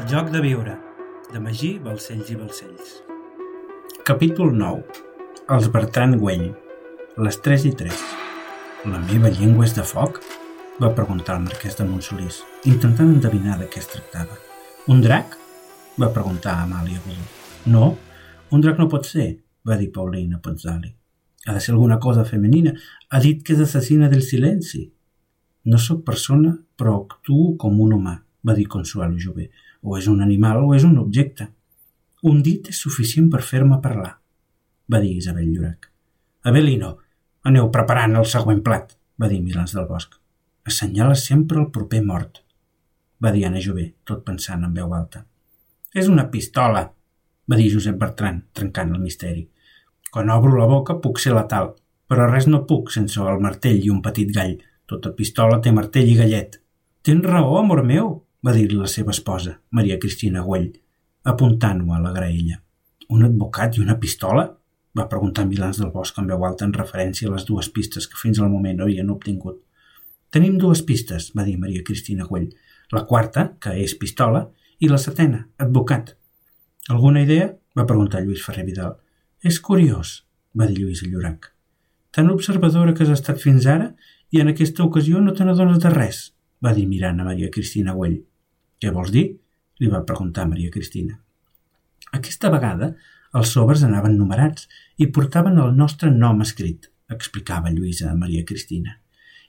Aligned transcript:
El 0.00 0.06
joc 0.08 0.30
de 0.32 0.40
viure, 0.40 0.74
de 1.28 1.40
Magí, 1.44 1.74
Balcells 1.84 2.30
i 2.32 2.34
Balcells. 2.38 2.92
Capítol 4.08 4.54
9. 4.56 5.02
Els 5.52 5.68
Bertran 5.74 6.14
Güell. 6.22 6.46
Les 7.20 7.36
3 7.44 7.66
i 7.68 7.72
3. 7.82 8.04
La 8.88 9.02
meva 9.10 9.28
llengua 9.34 9.66
és 9.66 9.74
de 9.76 9.84
foc? 9.84 10.22
Va 10.80 10.92
preguntar 10.96 11.36
el 11.36 11.44
marquès 11.44 11.76
de 11.76 11.84
Montsolís, 11.84 12.40
intentant 12.70 13.12
endevinar 13.12 13.58
de 13.60 13.68
què 13.68 13.82
es 13.82 13.90
tractava. 13.92 14.40
Un 14.88 15.04
drac? 15.04 15.36
Va 16.00 16.12
preguntar 16.16 16.56
Amàlia 16.62 17.04
Godó. 17.04 17.28
No, 17.68 17.92
un 18.56 18.64
drac 18.64 18.80
no 18.80 18.88
pot 18.88 19.04
ser, 19.04 19.28
va 19.68 19.76
dir 19.76 19.92
Paulina 19.92 20.40
Pozzali. 20.40 20.94
Ha 21.44 21.58
de 21.58 21.60
ser 21.60 21.76
alguna 21.76 22.00
cosa 22.00 22.24
femenina. 22.24 22.72
Ha 23.10 23.20
dit 23.20 23.44
que 23.44 23.52
és 23.52 23.66
assassina 23.68 24.08
del 24.08 24.24
silenci. 24.24 24.86
No 25.68 25.76
sóc 25.76 26.06
persona, 26.08 26.56
però 26.78 27.02
actuo 27.02 27.58
com 27.60 27.82
un 27.84 27.98
humà, 27.98 28.22
va 28.40 28.56
dir 28.56 28.70
Consuelo 28.70 29.20
Jové 29.20 29.52
o 29.82 29.96
és 29.98 30.08
un 30.10 30.20
animal 30.24 30.64
o 30.64 30.74
és 30.76 30.84
un 30.84 30.98
objecte. 30.98 31.48
Un 32.22 32.42
dit 32.44 32.68
és 32.68 32.80
suficient 32.84 33.30
per 33.32 33.40
fer-me 33.46 33.80
parlar, 33.80 34.18
va 34.92 35.00
dir 35.00 35.14
Isabel 35.16 35.48
Llorac. 35.48 35.88
Abelino, 36.44 36.96
aneu 37.48 37.70
preparant 37.72 38.16
el 38.20 38.28
següent 38.28 38.62
plat, 38.64 38.92
va 39.20 39.28
dir 39.28 39.40
Milans 39.40 39.74
del 39.76 39.88
Bosc. 39.88 40.16
Assenyala 40.68 41.16
sempre 41.16 41.60
el 41.60 41.70
proper 41.72 42.02
mort, 42.04 42.42
va 43.24 43.32
dir 43.32 43.46
Anna 43.46 43.60
Jové, 43.60 43.90
tot 44.04 44.24
pensant 44.24 44.64
en 44.64 44.74
veu 44.76 44.92
alta. 44.96 45.24
És 45.94 46.08
una 46.08 46.28
pistola, 46.32 46.84
va 47.50 47.58
dir 47.58 47.70
Josep 47.72 47.96
Bertran, 47.98 48.44
trencant 48.54 48.94
el 48.94 49.02
misteri. 49.02 49.48
Quan 50.10 50.30
obro 50.30 50.56
la 50.58 50.68
boca 50.70 50.98
puc 51.02 51.20
ser 51.22 51.34
letal, 51.34 51.72
però 52.10 52.26
res 52.30 52.48
no 52.50 52.64
puc 52.66 52.90
sense 52.94 53.20
el 53.22 53.42
martell 53.42 53.84
i 53.84 53.90
un 53.90 54.00
petit 54.02 54.30
gall. 54.34 54.56
Tota 54.90 55.12
pistola 55.16 55.60
té 55.62 55.72
martell 55.72 56.08
i 56.10 56.16
gallet. 56.18 56.56
Tens 57.06 57.26
raó, 57.26 57.58
amor 57.60 57.84
meu, 57.86 58.08
va 58.46 58.54
dir-li 58.56 58.78
la 58.78 58.88
seva 58.88 59.12
esposa, 59.12 59.58
Maria 59.76 59.98
Cristina 60.00 60.42
Güell, 60.44 60.70
apuntant-ho 61.28 61.92
a 61.92 62.00
la 62.00 62.12
graella. 62.14 62.60
Un 63.12 63.26
advocat 63.26 63.76
i 63.76 63.84
una 63.84 63.98
pistola? 64.00 64.46
va 64.96 65.06
preguntar 65.10 65.44
Milans 65.46 65.78
del 65.78 65.92
Bosc 65.94 66.16
en 66.18 66.26
veu 66.26 66.44
alta 66.46 66.64
en 66.66 66.72
referència 66.74 67.28
a 67.28 67.32
les 67.34 67.44
dues 67.46 67.68
pistes 67.70 68.08
que 68.10 68.18
fins 68.18 68.40
al 68.40 68.48
moment 68.50 68.80
havien 68.80 69.10
obtingut. 69.12 69.60
Tenim 70.34 70.56
dues 70.58 70.82
pistes, 70.86 71.28
va 71.36 71.44
dir 71.46 71.58
Maria 71.58 71.84
Cristina 71.86 72.26
Güell. 72.26 72.48
La 72.90 73.04
quarta, 73.06 73.52
que 73.62 73.76
és 73.84 73.94
pistola, 73.94 74.48
i 74.80 74.88
la 74.88 74.98
setena, 74.98 75.44
advocat. 75.58 76.16
Alguna 76.88 77.22
idea? 77.22 77.52
va 77.76 77.86
preguntar 77.86 78.24
Lluís 78.24 78.42
Ferrer 78.42 78.64
Vidal. 78.66 78.96
És 79.46 79.60
curiós, 79.60 80.24
va 80.58 80.66
dir 80.66 80.80
Lluís 80.80 81.04
Llorac. 81.06 81.52
Tan 82.10 82.32
observadora 82.32 82.94
que 82.94 83.04
has 83.04 83.14
estat 83.14 83.38
fins 83.38 83.68
ara 83.70 83.92
i 84.30 84.40
en 84.42 84.50
aquesta 84.50 84.82
ocasió 84.82 85.20
no 85.20 85.36
te 85.36 85.46
n'adones 85.46 85.78
de 85.84 85.92
res, 85.94 86.24
va 86.64 86.74
dir 86.74 86.88
mirant 86.90 87.20
a 87.20 87.28
Maria 87.28 87.50
Cristina 87.54 87.94
Güell. 87.94 88.18
Què 88.80 88.92
vols 88.94 89.12
dir? 89.12 89.26
li 89.80 89.88
va 89.88 90.04
preguntar 90.04 90.46
Maria 90.48 90.70
Cristina. 90.72 91.14
Aquesta 92.16 92.50
vegada 92.52 92.90
els 93.38 93.52
sobres 93.54 93.84
anaven 93.86 94.16
numerats 94.18 94.66
i 94.98 95.06
portaven 95.14 95.58
el 95.62 95.76
nostre 95.76 96.10
nom 96.10 96.40
escrit, 96.44 96.88
explicava 97.14 97.72
Lluïsa 97.72 98.10
a 98.10 98.16
Maria 98.18 98.44
Cristina. 98.48 98.96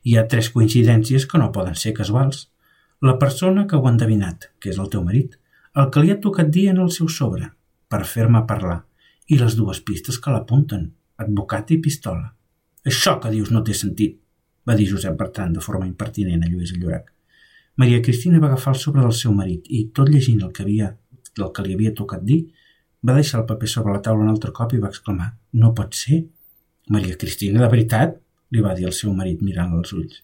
Hi 0.04 0.18
ha 0.18 0.28
tres 0.30 0.50
coincidències 0.54 1.26
que 1.30 1.42
no 1.42 1.52
poden 1.56 1.76
ser 1.76 1.94
casuals. 1.98 2.48
La 3.02 3.18
persona 3.22 3.66
que 3.68 3.78
ho 3.78 3.88
ha 3.88 3.94
endevinat, 3.94 4.52
que 4.60 4.70
és 4.74 4.80
el 4.82 4.90
teu 4.94 5.04
marit, 5.06 5.38
el 5.76 5.90
que 5.94 6.04
li 6.04 6.12
ha 6.14 6.20
tocat 6.22 6.52
dir 6.54 6.68
en 6.70 6.82
el 6.84 6.92
seu 6.94 7.10
sobre, 7.10 7.50
per 7.90 8.04
fer-me 8.14 8.44
parlar, 8.50 8.82
i 9.28 9.40
les 9.40 9.56
dues 9.58 9.82
pistes 9.88 10.20
que 10.22 10.34
l'apunten, 10.34 10.90
advocat 11.26 11.72
i 11.74 11.80
pistola. 11.82 12.32
Això 12.86 13.18
que 13.22 13.32
dius 13.34 13.52
no 13.54 13.64
té 13.66 13.74
sentit, 13.78 14.20
va 14.68 14.78
dir 14.78 14.90
Josep 14.92 15.18
Bertran 15.18 15.54
de 15.58 15.64
forma 15.66 15.88
impertinent 15.90 16.46
a 16.46 16.50
Lluís 16.50 16.74
Llorac. 16.78 17.11
Maria 17.78 18.02
Cristina 18.02 18.40
va 18.40 18.48
agafar 18.52 18.74
el 18.76 18.80
sobre 18.80 19.02
del 19.02 19.14
seu 19.16 19.34
marit 19.34 19.70
i, 19.70 19.86
tot 19.96 20.10
llegint 20.10 20.42
el 20.44 20.52
que, 20.56 20.66
havia, 20.66 20.92
el 21.38 21.52
que 21.56 21.64
li 21.66 21.78
havia 21.78 21.94
tocat 21.96 22.26
dir, 22.28 22.42
va 23.08 23.16
deixar 23.18 23.42
el 23.42 23.48
paper 23.50 23.70
sobre 23.70 23.94
la 23.96 24.02
taula 24.06 24.26
un 24.26 24.34
altre 24.34 24.52
cop 24.52 24.74
i 24.76 24.82
va 24.82 24.92
exclamar 24.92 25.32
«No 25.54 25.72
pot 25.78 25.96
ser!» 25.98 26.24
«Maria 26.90 27.18
Cristina, 27.18 27.62
de 27.64 27.70
veritat?» 27.72 28.20
li 28.52 28.62
va 28.66 28.76
dir 28.76 28.86
el 28.90 28.96
seu 28.96 29.14
marit 29.16 29.42
mirant 29.42 29.72
als 29.78 29.94
ulls. 29.96 30.20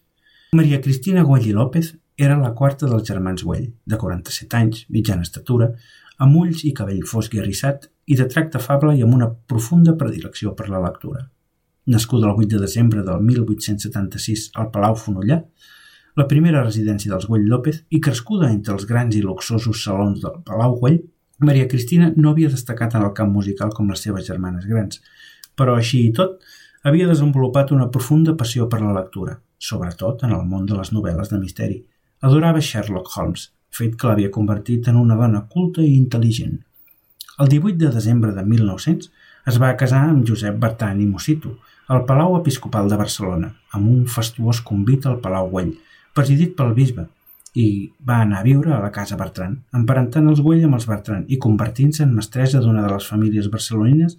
Maria 0.52 0.80
Cristina 0.84 1.24
Güell 1.24 1.48
i 1.48 1.54
López 1.56 1.94
era 2.16 2.36
la 2.36 2.52
quarta 2.58 2.88
dels 2.90 3.06
germans 3.08 3.44
Güell, 3.46 3.70
de 3.86 3.96
47 3.96 4.58
anys, 4.58 4.84
mitjana 4.92 5.24
estatura, 5.24 5.70
amb 6.18 6.36
ulls 6.36 6.64
i 6.68 6.74
cabell 6.76 7.04
fosc 7.08 7.34
i 7.34 7.40
arrissat 7.40 7.88
i 8.06 8.16
de 8.18 8.26
tracte 8.32 8.60
afable 8.60 8.94
i 8.96 9.02
amb 9.06 9.16
una 9.16 9.30
profunda 9.52 9.94
predilecció 9.96 10.54
per 10.58 10.68
la 10.68 10.82
lectura. 10.84 11.24
Nascuda 11.88 12.28
el 12.28 12.36
8 12.44 12.56
de 12.56 12.62
desembre 12.66 13.04
del 13.06 13.22
1876 13.24 14.50
al 14.60 14.70
Palau 14.74 14.96
Fonollar, 14.96 15.42
la 16.18 16.26
primera 16.26 16.64
residència 16.64 17.12
dels 17.12 17.28
Güell 17.30 17.46
López 17.46 17.84
i 17.94 18.00
crescuda 18.02 18.48
entre 18.50 18.74
els 18.74 18.86
grans 18.90 19.14
i 19.14 19.20
luxosos 19.22 19.84
salons 19.84 20.18
del 20.24 20.40
Palau 20.46 20.74
Güell, 20.80 20.98
Maria 21.46 21.68
Cristina 21.70 22.08
no 22.16 22.32
havia 22.32 22.50
destacat 22.50 22.96
en 22.98 23.04
el 23.06 23.12
camp 23.14 23.30
musical 23.30 23.70
com 23.76 23.92
les 23.92 24.02
seves 24.02 24.26
germanes 24.26 24.66
grans, 24.66 24.98
però 25.54 25.76
així 25.78 26.00
i 26.08 26.10
tot 26.16 26.42
havia 26.90 27.06
desenvolupat 27.06 27.70
una 27.76 27.86
profunda 27.94 28.34
passió 28.40 28.66
per 28.66 28.82
la 28.82 28.96
lectura, 28.98 29.38
sobretot 29.70 30.26
en 30.26 30.34
el 30.34 30.42
món 30.50 30.66
de 30.66 30.74
les 30.80 30.90
novel·les 30.96 31.30
de 31.30 31.38
misteri. 31.38 31.80
Adorava 32.26 32.58
Sherlock 32.58 33.14
Holmes, 33.14 33.52
fet 33.70 33.94
que 33.94 34.10
l'havia 34.10 34.34
convertit 34.34 34.90
en 34.90 34.98
una 34.98 35.14
dona 35.22 35.46
culta 35.46 35.86
i 35.86 35.94
intel·ligent. 35.94 36.58
El 37.38 37.52
18 37.54 37.78
de 37.84 37.94
desembre 37.94 38.34
de 38.34 38.42
1900 38.42 39.12
es 39.52 39.62
va 39.62 39.76
casar 39.78 40.08
amb 40.08 40.26
Josep 40.26 40.58
Bertran 40.58 40.98
i 40.98 41.06
Mosito, 41.06 41.60
al 41.86 42.02
Palau 42.08 42.40
Episcopal 42.40 42.90
de 42.90 42.98
Barcelona, 42.98 43.52
amb 43.70 43.86
un 43.86 44.08
fastuós 44.10 44.66
convit 44.66 45.06
al 45.06 45.22
Palau 45.22 45.52
Güell, 45.52 45.76
presidit 46.18 46.56
pel 46.58 46.74
bisbe, 46.74 47.06
i 47.54 47.90
va 48.08 48.20
anar 48.22 48.40
a 48.40 48.46
viure 48.46 48.74
a 48.74 48.82
la 48.82 48.90
casa 48.94 49.16
Bertran, 49.18 49.56
emparentant 49.74 50.28
els 50.30 50.42
Güell 50.44 50.66
amb 50.66 50.76
els 50.78 50.86
Bertran 50.90 51.24
i 51.32 51.38
convertint-se 51.42 52.04
en 52.04 52.14
mestressa 52.14 52.60
d'una 52.62 52.84
de 52.84 52.92
les 52.92 53.08
famílies 53.10 53.48
barcelonines 53.52 54.18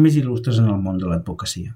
més 0.00 0.16
il·lustres 0.16 0.58
en 0.62 0.70
el 0.72 0.80
món 0.82 0.98
de 0.98 1.08
l'advocacia. 1.10 1.74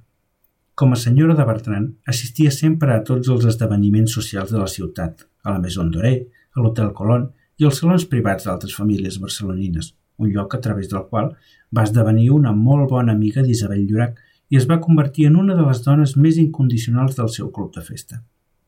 Com 0.75 0.95
a 0.95 0.99
senyora 0.99 1.37
de 1.39 1.47
Bertran, 1.47 1.87
assistia 2.11 2.51
sempre 2.51 2.95
a 2.95 3.03
tots 3.07 3.31
els 3.31 3.47
esdeveniments 3.51 4.15
socials 4.19 4.51
de 4.51 4.59
la 4.59 4.71
ciutat, 4.71 5.27
a 5.45 5.55
la 5.55 5.63
Maison 5.63 5.91
Doré, 5.91 6.15
a 6.55 6.63
l'Hotel 6.63 6.91
Colón 6.99 7.29
i 7.61 7.69
als 7.69 7.79
salons 7.83 8.07
privats 8.11 8.49
d'altres 8.49 8.75
famílies 8.75 9.21
barcelonines, 9.23 9.93
un 10.19 10.33
lloc 10.35 10.55
a 10.55 10.63
través 10.65 10.91
del 10.91 11.07
qual 11.11 11.35
va 11.75 11.87
esdevenir 11.87 12.31
una 12.35 12.55
molt 12.57 12.91
bona 12.91 13.15
amiga 13.15 13.43
d'Isabel 13.43 13.87
Llorac 13.87 14.19
i 14.51 14.59
es 14.59 14.67
va 14.71 14.83
convertir 14.83 15.29
en 15.31 15.37
una 15.37 15.55
de 15.59 15.67
les 15.67 15.83
dones 15.87 16.17
més 16.17 16.39
incondicionals 16.43 17.19
del 17.19 17.31
seu 17.37 17.51
club 17.55 17.75
de 17.75 17.83
festa. 17.83 18.23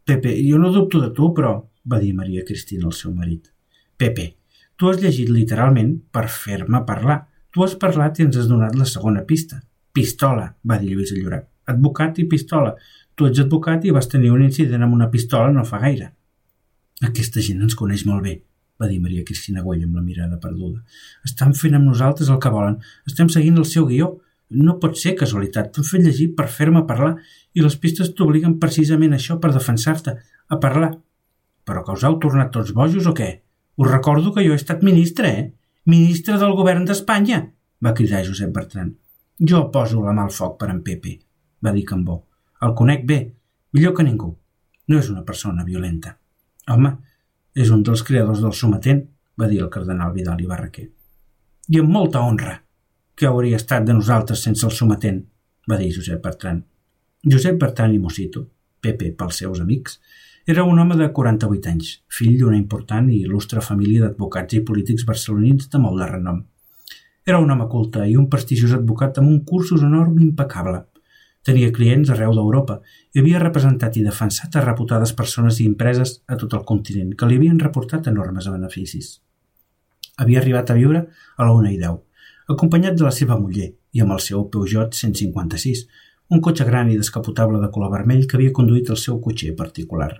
Pepe, 0.07 0.37
jo 0.47 0.59
no 0.63 0.71
dubto 0.71 1.01
de 1.03 1.11
tu, 1.15 1.33
però, 1.35 1.57
va 1.91 1.99
dir 1.99 2.13
Maria 2.15 2.45
Cristina 2.47 2.87
al 2.87 2.95
seu 2.95 3.13
marit. 3.15 3.49
Pepe, 3.99 4.27
tu 4.79 4.91
has 4.91 5.01
llegit 5.03 5.31
literalment 5.33 5.97
per 6.15 6.29
fer-me 6.31 6.85
parlar. 6.87 7.25
Tu 7.51 7.65
has 7.65 7.75
parlat 7.81 8.21
i 8.21 8.27
ens 8.27 8.37
has 8.39 8.47
donat 8.51 8.77
la 8.79 8.87
segona 8.87 9.25
pista. 9.27 9.59
Pistola, 9.97 10.51
va 10.63 10.79
dir 10.79 10.93
Lluís 10.93 11.15
Llorac. 11.17 11.49
Advocat 11.73 12.21
i 12.23 12.27
pistola. 12.31 12.75
Tu 13.17 13.27
ets 13.27 13.41
advocat 13.43 13.87
i 13.89 13.95
vas 13.97 14.07
tenir 14.13 14.31
un 14.31 14.45
incident 14.45 14.85
amb 14.85 14.95
una 14.95 15.09
pistola 15.11 15.51
no 15.51 15.65
fa 15.65 15.81
gaire. 15.83 16.13
Aquesta 17.09 17.43
gent 17.43 17.65
ens 17.65 17.75
coneix 17.77 18.05
molt 18.09 18.23
bé, 18.25 18.35
va 18.81 18.89
dir 18.91 19.01
Maria 19.01 19.25
Cristina 19.25 19.65
Güell 19.65 19.87
amb 19.87 19.97
la 19.97 20.05
mirada 20.05 20.39
perduda. 20.41 20.83
Estan 21.25 21.57
fent 21.57 21.75
amb 21.79 21.89
nosaltres 21.89 22.31
el 22.33 22.39
que 22.41 22.53
volen. 22.53 22.79
Estem 23.09 23.33
seguint 23.33 23.59
el 23.59 23.67
seu 23.69 23.89
guió. 23.89 24.13
No 24.51 24.77
pot 24.83 24.99
ser 24.99 25.17
casualitat. 25.19 25.73
T'han 25.75 25.87
fet 25.87 26.05
llegir 26.05 26.29
per 26.39 26.47
fer-me 26.53 26.85
parlar 26.87 27.17
i 27.55 27.65
les 27.65 27.77
pistes 27.83 28.13
t'obliguen 28.15 28.59
precisament 28.63 29.15
a 29.15 29.19
això 29.19 29.41
per 29.43 29.53
defensar-te, 29.55 30.15
a 30.49 30.59
parlar. 30.63 30.93
Però 31.67 31.83
que 31.83 31.97
us 31.97 32.05
heu 32.07 32.19
tornat 32.23 32.53
tots 32.55 32.73
bojos 32.77 33.09
o 33.11 33.15
què? 33.17 33.31
Us 33.77 33.91
recordo 33.91 34.33
que 34.33 34.45
jo 34.47 34.55
he 34.55 34.61
estat 34.61 34.85
ministre, 34.87 35.29
eh? 35.29 35.47
Ministre 35.87 36.39
del 36.39 36.55
govern 36.59 36.87
d'Espanya, 36.87 37.43
va 37.83 37.95
cridar 37.95 38.25
Josep 38.27 38.53
Bertran. 38.55 38.95
Jo 39.39 39.67
poso 39.73 40.01
la 40.03 40.15
mà 40.17 40.25
al 40.25 40.33
foc 40.35 40.57
per 40.61 40.71
en 40.73 40.81
Pepe, 40.83 41.19
va 41.63 41.75
dir 41.75 41.85
Cambó. 41.85 42.23
El 42.63 42.73
conec 42.75 43.05
bé, 43.07 43.19
millor 43.77 43.95
que 43.95 44.07
ningú. 44.07 44.31
No 44.89 44.99
és 44.99 45.11
una 45.11 45.25
persona 45.27 45.67
violenta. 45.67 46.17
Home, 46.73 46.95
és 47.55 47.71
un 47.75 47.83
dels 47.87 48.03
creadors 48.07 48.41
del 48.43 48.55
sometent, 48.55 49.03
va 49.37 49.49
dir 49.51 49.61
el 49.63 49.71
cardenal 49.71 50.15
Vidal 50.15 50.41
i 50.41 50.49
Barraquer. 50.49 50.87
I 51.69 51.83
amb 51.83 51.93
molta 51.93 52.23
honra. 52.23 52.57
Què 53.17 53.25
hauria 53.25 53.57
estat 53.57 53.85
de 53.89 53.95
nosaltres 53.97 54.43
sense 54.45 54.67
el 54.67 54.73
sometent? 54.77 55.23
va 55.71 55.77
dir 55.81 55.87
Josep 55.95 56.19
Bertran. 56.21 56.59
Josep 57.25 57.57
Bertran 57.63 57.95
i 57.97 57.99
Mosito, 57.99 58.43
Pepe 58.85 59.07
pels 59.17 59.39
seus 59.41 59.61
amics, 59.63 59.95
era 60.55 60.65
un 60.69 60.83
home 60.83 60.99
de 60.99 61.07
48 61.17 61.71
anys, 61.71 61.95
fill 62.13 62.35
d'una 62.43 62.59
important 62.59 63.09
i 63.09 63.23
il·lustre 63.23 63.63
família 63.65 64.03
d'advocats 64.03 64.59
i 64.59 64.61
polítics 64.69 65.07
barcelonins 65.09 65.71
de 65.73 65.81
molt 65.81 66.03
de 66.03 66.09
renom. 66.11 66.43
Era 67.25 67.41
un 67.41 67.55
home 67.55 67.67
culte 67.73 68.05
i 68.05 68.19
un 68.21 68.27
prestigiós 68.35 68.75
advocat 68.77 69.17
amb 69.23 69.33
un 69.33 69.41
cursos 69.49 69.87
enorme 69.87 70.21
impecable. 70.27 70.83
Tenia 71.49 71.73
clients 71.73 72.13
arreu 72.13 72.37
d'Europa 72.37 72.83
i 73.15 73.23
havia 73.23 73.41
representat 73.41 73.97
i 73.97 74.05
defensat 74.05 74.61
a 74.61 74.67
reputades 74.67 75.15
persones 75.17 75.63
i 75.63 75.71
empreses 75.71 76.19
a 76.29 76.37
tot 76.37 76.53
el 76.53 76.69
continent 76.69 77.17
que 77.17 77.31
li 77.31 77.41
havien 77.41 77.65
reportat 77.65 78.13
enormes 78.13 78.53
beneficis. 78.53 79.15
Havia 80.21 80.43
arribat 80.45 80.69
a 80.69 80.77
viure 80.77 81.07
a 81.09 81.49
la 81.49 81.57
una 81.57 81.73
i 81.73 81.81
deu, 81.81 82.03
acompanyat 82.53 82.95
de 82.99 83.07
la 83.07 83.15
seva 83.15 83.39
muller 83.41 83.73
i 83.93 84.03
amb 84.03 84.15
el 84.17 84.23
seu 84.23 84.45
Peugeot 84.53 84.95
156, 84.95 85.87
un 86.31 86.43
cotxe 86.43 86.67
gran 86.67 86.91
i 86.91 86.99
descapotable 86.99 87.59
de 87.63 87.71
color 87.75 87.93
vermell 87.95 88.27
que 88.27 88.39
havia 88.39 88.55
conduït 88.55 88.91
el 88.91 89.01
seu 89.03 89.19
cotxer 89.23 89.55
particular. 89.59 90.13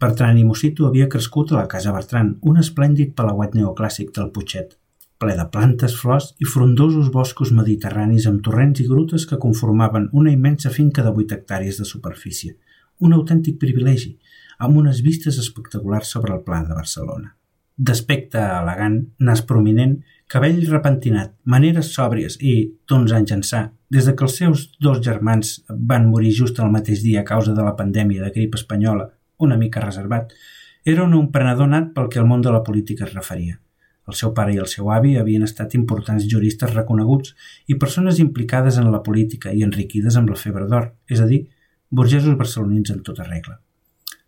Bertran 0.00 0.38
i 0.40 0.44
Mosito 0.44 0.88
havia 0.88 1.08
crescut 1.08 1.52
a 1.52 1.60
la 1.60 1.68
Casa 1.70 1.92
Bertran, 1.94 2.34
un 2.42 2.58
esplèndid 2.60 3.14
palauet 3.16 3.54
neoclàssic 3.56 4.10
del 4.16 4.32
Puigset, 4.34 4.74
ple 5.20 5.36
de 5.38 5.46
plantes, 5.52 5.94
flors 6.00 6.32
i 6.42 6.48
frondosos 6.48 7.10
boscos 7.14 7.52
mediterranis 7.56 8.26
amb 8.28 8.42
torrents 8.44 8.82
i 8.82 8.88
grutes 8.88 9.24
que 9.30 9.40
conformaven 9.40 10.10
una 10.12 10.32
immensa 10.34 10.72
finca 10.74 11.04
de 11.06 11.12
8 11.12 11.38
hectàrees 11.38 11.78
de 11.80 11.86
superfície, 11.88 12.56
un 13.00 13.14
autèntic 13.16 13.60
privilegi, 13.62 14.16
amb 14.58 14.76
unes 14.82 15.00
vistes 15.06 15.38
espectaculars 15.40 16.10
sobre 16.16 16.34
el 16.34 16.42
pla 16.44 16.60
de 16.66 16.74
Barcelona. 16.74 17.32
D'aspecte 17.76 18.38
elegant, 18.38 19.00
nas 19.18 19.42
prominent, 19.42 19.96
cabell 20.30 20.60
repentinat, 20.70 21.34
maneres 21.44 21.92
sòbries 21.94 22.38
i, 22.40 22.54
d'uns 22.88 23.12
anys 23.16 23.34
ençà, 23.36 23.62
des 23.90 24.08
de 24.08 24.14
que 24.16 24.24
els 24.26 24.36
seus 24.40 24.64
dos 24.82 25.00
germans 25.04 25.56
van 25.68 26.08
morir 26.10 26.32
just 26.34 26.58
el 26.58 26.72
mateix 26.72 27.02
dia 27.04 27.22
a 27.22 27.28
causa 27.28 27.54
de 27.54 27.64
la 27.64 27.76
pandèmia 27.78 28.24
de 28.24 28.32
grip 28.34 28.56
espanyola, 28.58 29.10
una 29.38 29.58
mica 29.60 29.82
reservat, 29.84 30.32
era 30.84 31.04
un 31.04 31.14
emprenedor 31.16 31.68
nat 31.68 31.92
pel 31.94 32.08
que 32.12 32.20
el 32.20 32.26
món 32.28 32.42
de 32.44 32.52
la 32.52 32.62
política 32.64 33.06
es 33.06 33.14
referia. 33.14 33.60
El 34.08 34.16
seu 34.18 34.34
pare 34.36 34.52
i 34.52 34.58
el 34.60 34.68
seu 34.68 34.90
avi 34.92 35.14
havien 35.16 35.44
estat 35.46 35.74
importants 35.78 36.26
juristes 36.28 36.74
reconeguts 36.74 37.32
i 37.72 37.78
persones 37.80 38.20
implicades 38.20 38.76
en 38.80 38.90
la 38.92 39.00
política 39.06 39.52
i 39.52 39.64
enriquides 39.64 40.18
amb 40.20 40.32
la 40.32 40.40
febre 40.40 40.66
d'or, 40.68 40.90
és 41.08 41.22
a 41.24 41.28
dir, 41.30 41.46
burgesos 41.90 42.36
barcelonins 42.36 42.92
en 42.92 43.00
tota 43.06 43.24
regla. 43.24 43.60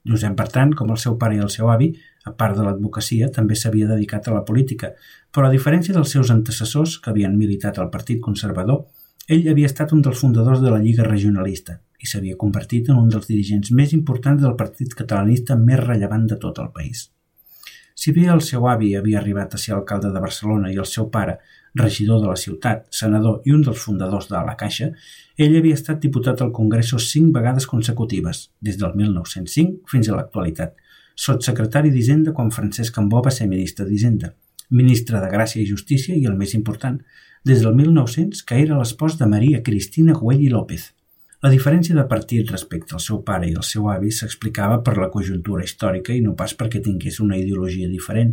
Josep 0.08 0.36
Bertran, 0.38 0.72
com 0.78 0.90
el 0.94 1.00
seu 1.02 1.16
pare 1.18 1.36
i 1.36 1.42
el 1.42 1.50
seu 1.50 1.70
avi, 1.72 1.90
a 2.26 2.32
part 2.34 2.56
de 2.58 2.64
l'advocacia, 2.66 3.30
també 3.34 3.54
s'havia 3.54 3.88
dedicat 3.90 4.28
a 4.28 4.34
la 4.34 4.44
política, 4.44 4.92
però 5.34 5.48
a 5.48 5.54
diferència 5.54 5.94
dels 5.94 6.12
seus 6.14 6.30
antecessors, 6.34 6.98
que 7.02 7.10
havien 7.10 7.36
militat 7.38 7.78
al 7.78 7.90
Partit 7.90 8.22
Conservador, 8.22 8.84
ell 9.26 9.48
havia 9.50 9.66
estat 9.66 9.92
un 9.92 10.02
dels 10.06 10.20
fundadors 10.22 10.62
de 10.62 10.70
la 10.70 10.78
Lliga 10.78 11.06
Regionalista 11.06 11.80
i 11.98 12.06
s'havia 12.06 12.38
convertit 12.38 12.90
en 12.92 13.00
un 13.00 13.08
dels 13.10 13.26
dirigents 13.26 13.72
més 13.74 13.92
importants 13.96 14.42
del 14.42 14.54
partit 14.58 14.94
catalanista 14.94 15.56
més 15.58 15.80
rellevant 15.82 16.26
de 16.30 16.38
tot 16.38 16.60
el 16.62 16.70
país. 16.74 17.08
Si 17.96 18.12
bé 18.12 18.26
el 18.28 18.42
seu 18.44 18.66
avi 18.68 18.92
havia 18.94 19.18
arribat 19.22 19.54
a 19.56 19.58
ser 19.58 19.72
alcalde 19.74 20.12
de 20.12 20.20
Barcelona 20.20 20.70
i 20.70 20.76
el 20.76 20.86
seu 20.86 21.08
pare, 21.10 21.38
regidor 21.76 22.22
de 22.22 22.30
la 22.30 22.38
ciutat, 22.40 22.86
senador 22.90 23.42
i 23.44 23.52
un 23.54 23.62
dels 23.66 23.82
fundadors 23.82 24.30
de 24.30 24.40
la 24.48 24.56
Caixa, 24.60 24.90
ell 25.36 25.56
havia 25.58 25.76
estat 25.78 26.00
diputat 26.02 26.40
al 26.42 26.52
Congreso 26.56 26.98
cinc 27.02 27.34
vegades 27.36 27.68
consecutives, 27.70 28.48
des 28.60 28.80
del 28.80 28.96
1905 28.96 29.92
fins 29.92 30.08
a 30.08 30.16
l'actualitat, 30.16 30.74
sotssecretari 31.26 31.92
d'Hisenda 31.92 32.34
quan 32.36 32.52
Francesc 32.52 32.96
Cambó 32.96 33.22
va 33.24 33.34
ser 33.34 33.48
ministre 33.52 33.86
d'Hisenda, 33.88 34.32
ministre 34.70 35.20
de 35.22 35.30
Gràcia 35.32 35.62
i 35.62 35.70
Justícia 35.70 36.16
i, 36.16 36.26
el 36.26 36.36
més 36.36 36.56
important, 36.58 36.98
des 37.46 37.62
del 37.62 37.76
1900 37.78 38.42
que 38.42 38.60
era 38.64 38.80
l'espòs 38.80 39.20
de 39.20 39.30
Maria 39.30 39.62
Cristina 39.62 40.16
Güell 40.18 40.42
i 40.48 40.52
López, 40.52 40.90
la 41.44 41.50
diferència 41.52 41.94
de 41.94 42.02
partit 42.10 42.48
respecte 42.50 42.96
al 42.96 43.02
seu 43.04 43.20
pare 43.26 43.46
i 43.46 43.52
el 43.54 43.64
seu 43.66 43.90
avi 43.92 44.08
s'explicava 44.14 44.78
per 44.86 44.96
la 44.96 45.10
conjuntura 45.12 45.66
històrica 45.66 46.14
i 46.14 46.22
no 46.24 46.32
pas 46.38 46.54
perquè 46.56 46.80
tingués 46.82 47.20
una 47.20 47.36
ideologia 47.36 47.90
diferent. 47.92 48.32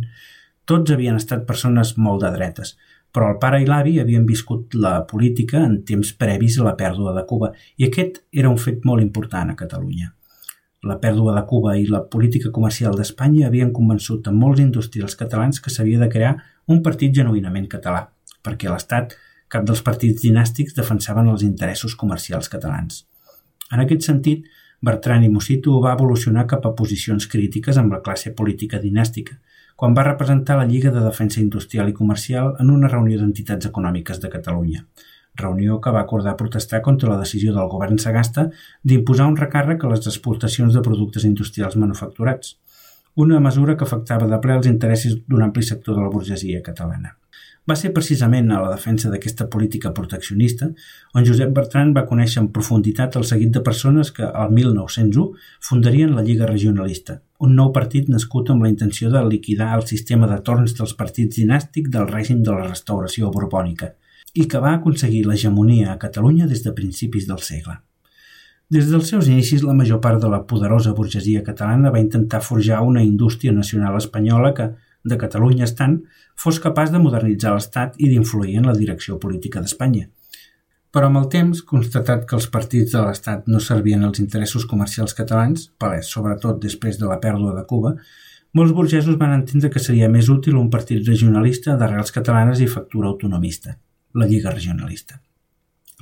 Tots 0.64 0.94
havien 0.94 1.20
estat 1.20 1.44
persones 1.50 1.92
molt 2.06 2.24
de 2.24 2.32
dretes, 2.34 2.72
però 3.14 3.30
el 3.30 3.38
pare 3.38 3.60
i 3.62 3.66
l'avi 3.68 4.00
havien 4.02 4.26
viscut 4.26 4.74
la 4.74 4.96
política 5.06 5.60
en 5.62 5.78
temps 5.86 6.10
previs 6.18 6.58
a 6.58 6.64
la 6.66 6.74
pèrdua 6.78 7.12
de 7.14 7.22
Cuba 7.30 7.52
i 7.78 7.86
aquest 7.86 8.24
era 8.32 8.50
un 8.50 8.58
fet 8.58 8.82
molt 8.88 9.04
important 9.04 9.52
a 9.52 9.58
Catalunya. 9.60 10.10
La 10.84 10.98
pèrdua 11.00 11.36
de 11.36 11.44
Cuba 11.48 11.76
i 11.78 11.86
la 11.88 12.02
política 12.10 12.50
comercial 12.52 12.98
d'Espanya 12.98 13.46
havien 13.46 13.70
convençut 13.72 14.26
a 14.26 14.34
molts 14.34 14.60
industrials 14.60 15.14
catalans 15.20 15.62
que 15.62 15.70
s'havia 15.72 16.02
de 16.02 16.10
crear 16.12 16.34
un 16.66 16.82
partit 16.82 17.14
genuïnament 17.14 17.70
català, 17.70 18.02
perquè 18.42 18.68
l'Estat 18.68 19.14
cap 19.48 19.64
dels 19.64 19.80
partits 19.86 20.26
dinàstics 20.26 20.74
defensaven 20.76 21.30
els 21.30 21.46
interessos 21.46 21.94
comercials 21.96 22.50
catalans. 22.52 23.04
En 23.72 23.80
aquest 23.80 24.04
sentit, 24.10 24.44
Bertran 24.84 25.22
i 25.24 25.30
Mosito 25.32 25.78
va 25.80 25.94
evolucionar 25.94 26.48
cap 26.50 26.66
a 26.66 26.74
posicions 26.76 27.30
crítiques 27.30 27.78
amb 27.80 27.94
la 27.94 28.02
classe 28.04 28.34
política 28.36 28.82
dinàstica, 28.82 29.38
quan 29.76 29.94
va 29.94 30.04
representar 30.06 30.56
la 30.58 30.66
Lliga 30.68 30.92
de 30.94 31.02
Defensa 31.02 31.40
Industrial 31.40 31.88
i 31.90 31.96
Comercial 31.96 32.54
en 32.62 32.70
una 32.70 32.90
reunió 32.90 33.18
d'entitats 33.20 33.66
econòmiques 33.70 34.20
de 34.22 34.30
Catalunya, 34.30 34.84
reunió 35.34 35.80
que 35.80 35.90
va 35.90 36.04
acordar 36.04 36.36
protestar 36.36 36.80
contra 36.82 37.10
la 37.10 37.18
decisió 37.18 37.54
del 37.54 37.68
govern 37.72 37.98
Sagasta 37.98 38.48
d'imposar 38.82 39.26
un 39.32 39.36
recàrrec 39.40 39.82
a 39.82 39.90
les 39.90 40.06
exportacions 40.06 40.74
de 40.74 40.82
productes 40.82 41.26
industrials 41.26 41.76
manufacturats, 41.76 42.56
una 43.16 43.40
mesura 43.40 43.76
que 43.76 43.86
afectava 43.86 44.30
de 44.30 44.38
ple 44.42 44.58
els 44.60 44.70
interessos 44.70 45.18
d'un 45.26 45.42
ampli 45.42 45.62
sector 45.62 45.98
de 45.98 46.06
la 46.06 46.10
burgesia 46.10 46.62
catalana. 46.62 47.16
Va 47.64 47.74
ser 47.80 47.94
precisament 47.96 48.50
a 48.52 48.58
la 48.60 48.72
defensa 48.74 49.08
d'aquesta 49.08 49.46
política 49.52 49.92
proteccionista 49.96 50.66
on 51.16 51.24
Josep 51.24 51.54
Bertran 51.56 51.94
va 51.96 52.04
conèixer 52.10 52.42
en 52.42 52.50
profunditat 52.52 53.16
el 53.16 53.24
seguit 53.24 53.54
de 53.54 53.62
persones 53.64 54.10
que, 54.12 54.26
al 54.26 54.52
1901, 54.52 55.24
fundarien 55.68 56.12
la 56.12 56.24
Lliga 56.26 56.50
Regionalista, 56.50 57.22
un 57.40 57.56
nou 57.56 57.72
partit 57.72 58.10
nascut 58.12 58.52
amb 58.52 58.66
la 58.66 58.72
intenció 58.74 59.08
de 59.14 59.24
liquidar 59.30 59.70
el 59.78 59.86
sistema 59.88 60.28
de 60.28 60.38
torns 60.44 60.76
dels 60.76 60.92
partits 61.00 61.40
dinàstics 61.40 61.94
del 61.96 62.10
règim 62.12 62.44
de 62.44 62.52
la 62.52 62.68
restauració 62.68 63.32
borbònica 63.32 63.94
i 64.34 64.44
que 64.50 64.60
va 64.60 64.76
aconseguir 64.76 65.24
l'hegemonia 65.24 65.92
a 65.92 65.98
Catalunya 66.04 66.50
des 66.50 66.64
de 66.64 66.76
principis 66.76 67.28
del 67.30 67.40
segle. 67.48 67.80
Des 68.74 68.88
dels 68.90 69.08
seus 69.08 69.28
inicis, 69.28 69.62
la 69.64 69.76
major 69.76 70.00
part 70.04 70.20
de 70.20 70.28
la 70.28 70.44
poderosa 70.50 70.92
burgesia 70.92 71.42
catalana 71.46 71.92
va 71.94 72.00
intentar 72.00 72.40
forjar 72.42 72.82
una 72.82 73.02
indústria 73.02 73.52
nacional 73.52 73.96
espanyola 73.96 74.52
que, 74.52 74.72
de 75.04 75.18
Catalunya 75.20 75.68
estant, 75.68 76.00
fos 76.34 76.60
capaç 76.64 76.92
de 76.92 77.00
modernitzar 77.02 77.54
l'Estat 77.54 77.96
i 78.00 78.10
d'influir 78.10 78.58
en 78.60 78.68
la 78.70 78.76
direcció 78.76 79.18
política 79.22 79.62
d'Espanya. 79.62 80.08
Però 80.94 81.08
amb 81.10 81.18
el 81.18 81.26
temps, 81.30 81.60
constatat 81.66 82.22
que 82.28 82.36
els 82.38 82.46
partits 82.54 82.92
de 82.94 83.00
l'Estat 83.02 83.48
no 83.50 83.60
servien 83.60 84.04
als 84.06 84.20
interessos 84.22 84.66
comercials 84.70 85.16
catalans, 85.18 85.66
palès 85.78 86.10
sobretot 86.16 86.60
després 86.62 87.00
de 87.00 87.10
la 87.10 87.18
pèrdua 87.22 87.56
de 87.56 87.64
Cuba, 87.70 87.96
molts 88.54 88.72
burgesos 88.72 89.18
van 89.18 89.34
entendre 89.34 89.72
que 89.74 89.82
seria 89.82 90.08
més 90.08 90.28
útil 90.30 90.54
un 90.60 90.70
partit 90.70 91.02
regionalista 91.02 91.74
d'arrels 91.74 92.14
catalanes 92.14 92.62
i 92.62 92.70
factura 92.70 93.10
autonomista, 93.10 93.74
la 94.14 94.28
Lliga 94.30 94.54
Regionalista. 94.54 95.18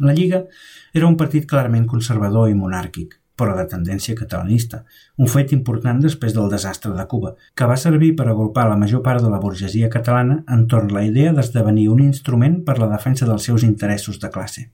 La 0.05 0.13
Lliga 0.13 0.45
era 0.93 1.09
un 1.09 1.17
partit 1.17 1.49
clarament 1.49 1.89
conservador 1.89 2.51
i 2.53 2.59
monàrquic, 2.59 3.17
però 3.43 3.57
de 3.59 3.65
tendència 3.67 4.15
catalanista, 4.15 4.85
un 5.19 5.31
fet 5.31 5.51
important 5.57 5.99
després 6.03 6.35
del 6.37 6.51
desastre 6.53 6.93
de 6.95 7.07
Cuba, 7.11 7.33
que 7.59 7.67
va 7.67 7.79
servir 7.81 8.13
per 8.19 8.29
agrupar 8.31 8.69
la 8.71 8.79
major 8.79 9.03
part 9.03 9.25
de 9.25 9.33
la 9.33 9.41
burgesia 9.43 9.91
catalana 9.91 10.45
entorn 10.57 10.95
la 10.95 11.03
idea 11.03 11.33
d'esdevenir 11.35 11.89
un 11.91 12.05
instrument 12.05 12.61
per 12.69 12.79
la 12.79 12.89
defensa 12.93 13.27
dels 13.27 13.51
seus 13.51 13.67
interessos 13.67 14.21
de 14.23 14.31
classe. 14.31 14.69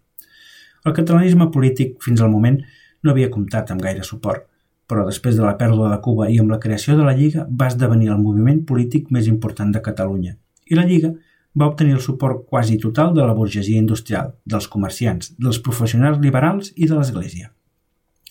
El 0.84 0.94
catalanisme 1.00 1.48
polític, 1.54 1.96
fins 2.04 2.20
al 2.20 2.30
moment, 2.34 2.60
no 3.02 3.14
havia 3.14 3.32
comptat 3.32 3.72
amb 3.72 3.82
gaire 3.82 4.04
suport, 4.04 4.44
però 4.88 5.04
després 5.08 5.36
de 5.36 5.44
la 5.44 5.56
pèrdua 5.56 5.88
de 5.92 6.00
Cuba 6.04 6.28
i 6.28 6.38
amb 6.42 6.52
la 6.52 6.60
creació 6.60 6.96
de 6.96 7.08
la 7.08 7.16
Lliga 7.16 7.48
va 7.48 7.72
esdevenir 7.72 8.12
el 8.12 8.20
moviment 8.20 8.62
polític 8.68 9.08
més 9.14 9.32
important 9.32 9.72
de 9.72 9.84
Catalunya, 9.84 10.36
i 10.68 10.76
la 10.76 10.84
Lliga 10.84 11.14
va 11.58 11.68
obtenir 11.72 11.96
el 11.96 12.04
suport 12.04 12.44
quasi 12.48 12.78
total 12.78 13.14
de 13.16 13.24
la 13.24 13.36
burgesia 13.36 13.80
industrial, 13.80 14.34
dels 14.44 14.68
comerciants, 14.68 15.32
dels 15.38 15.60
professionals 15.64 16.20
liberals 16.20 16.74
i 16.76 16.86
de 16.86 16.98
l'Església. 16.98 17.54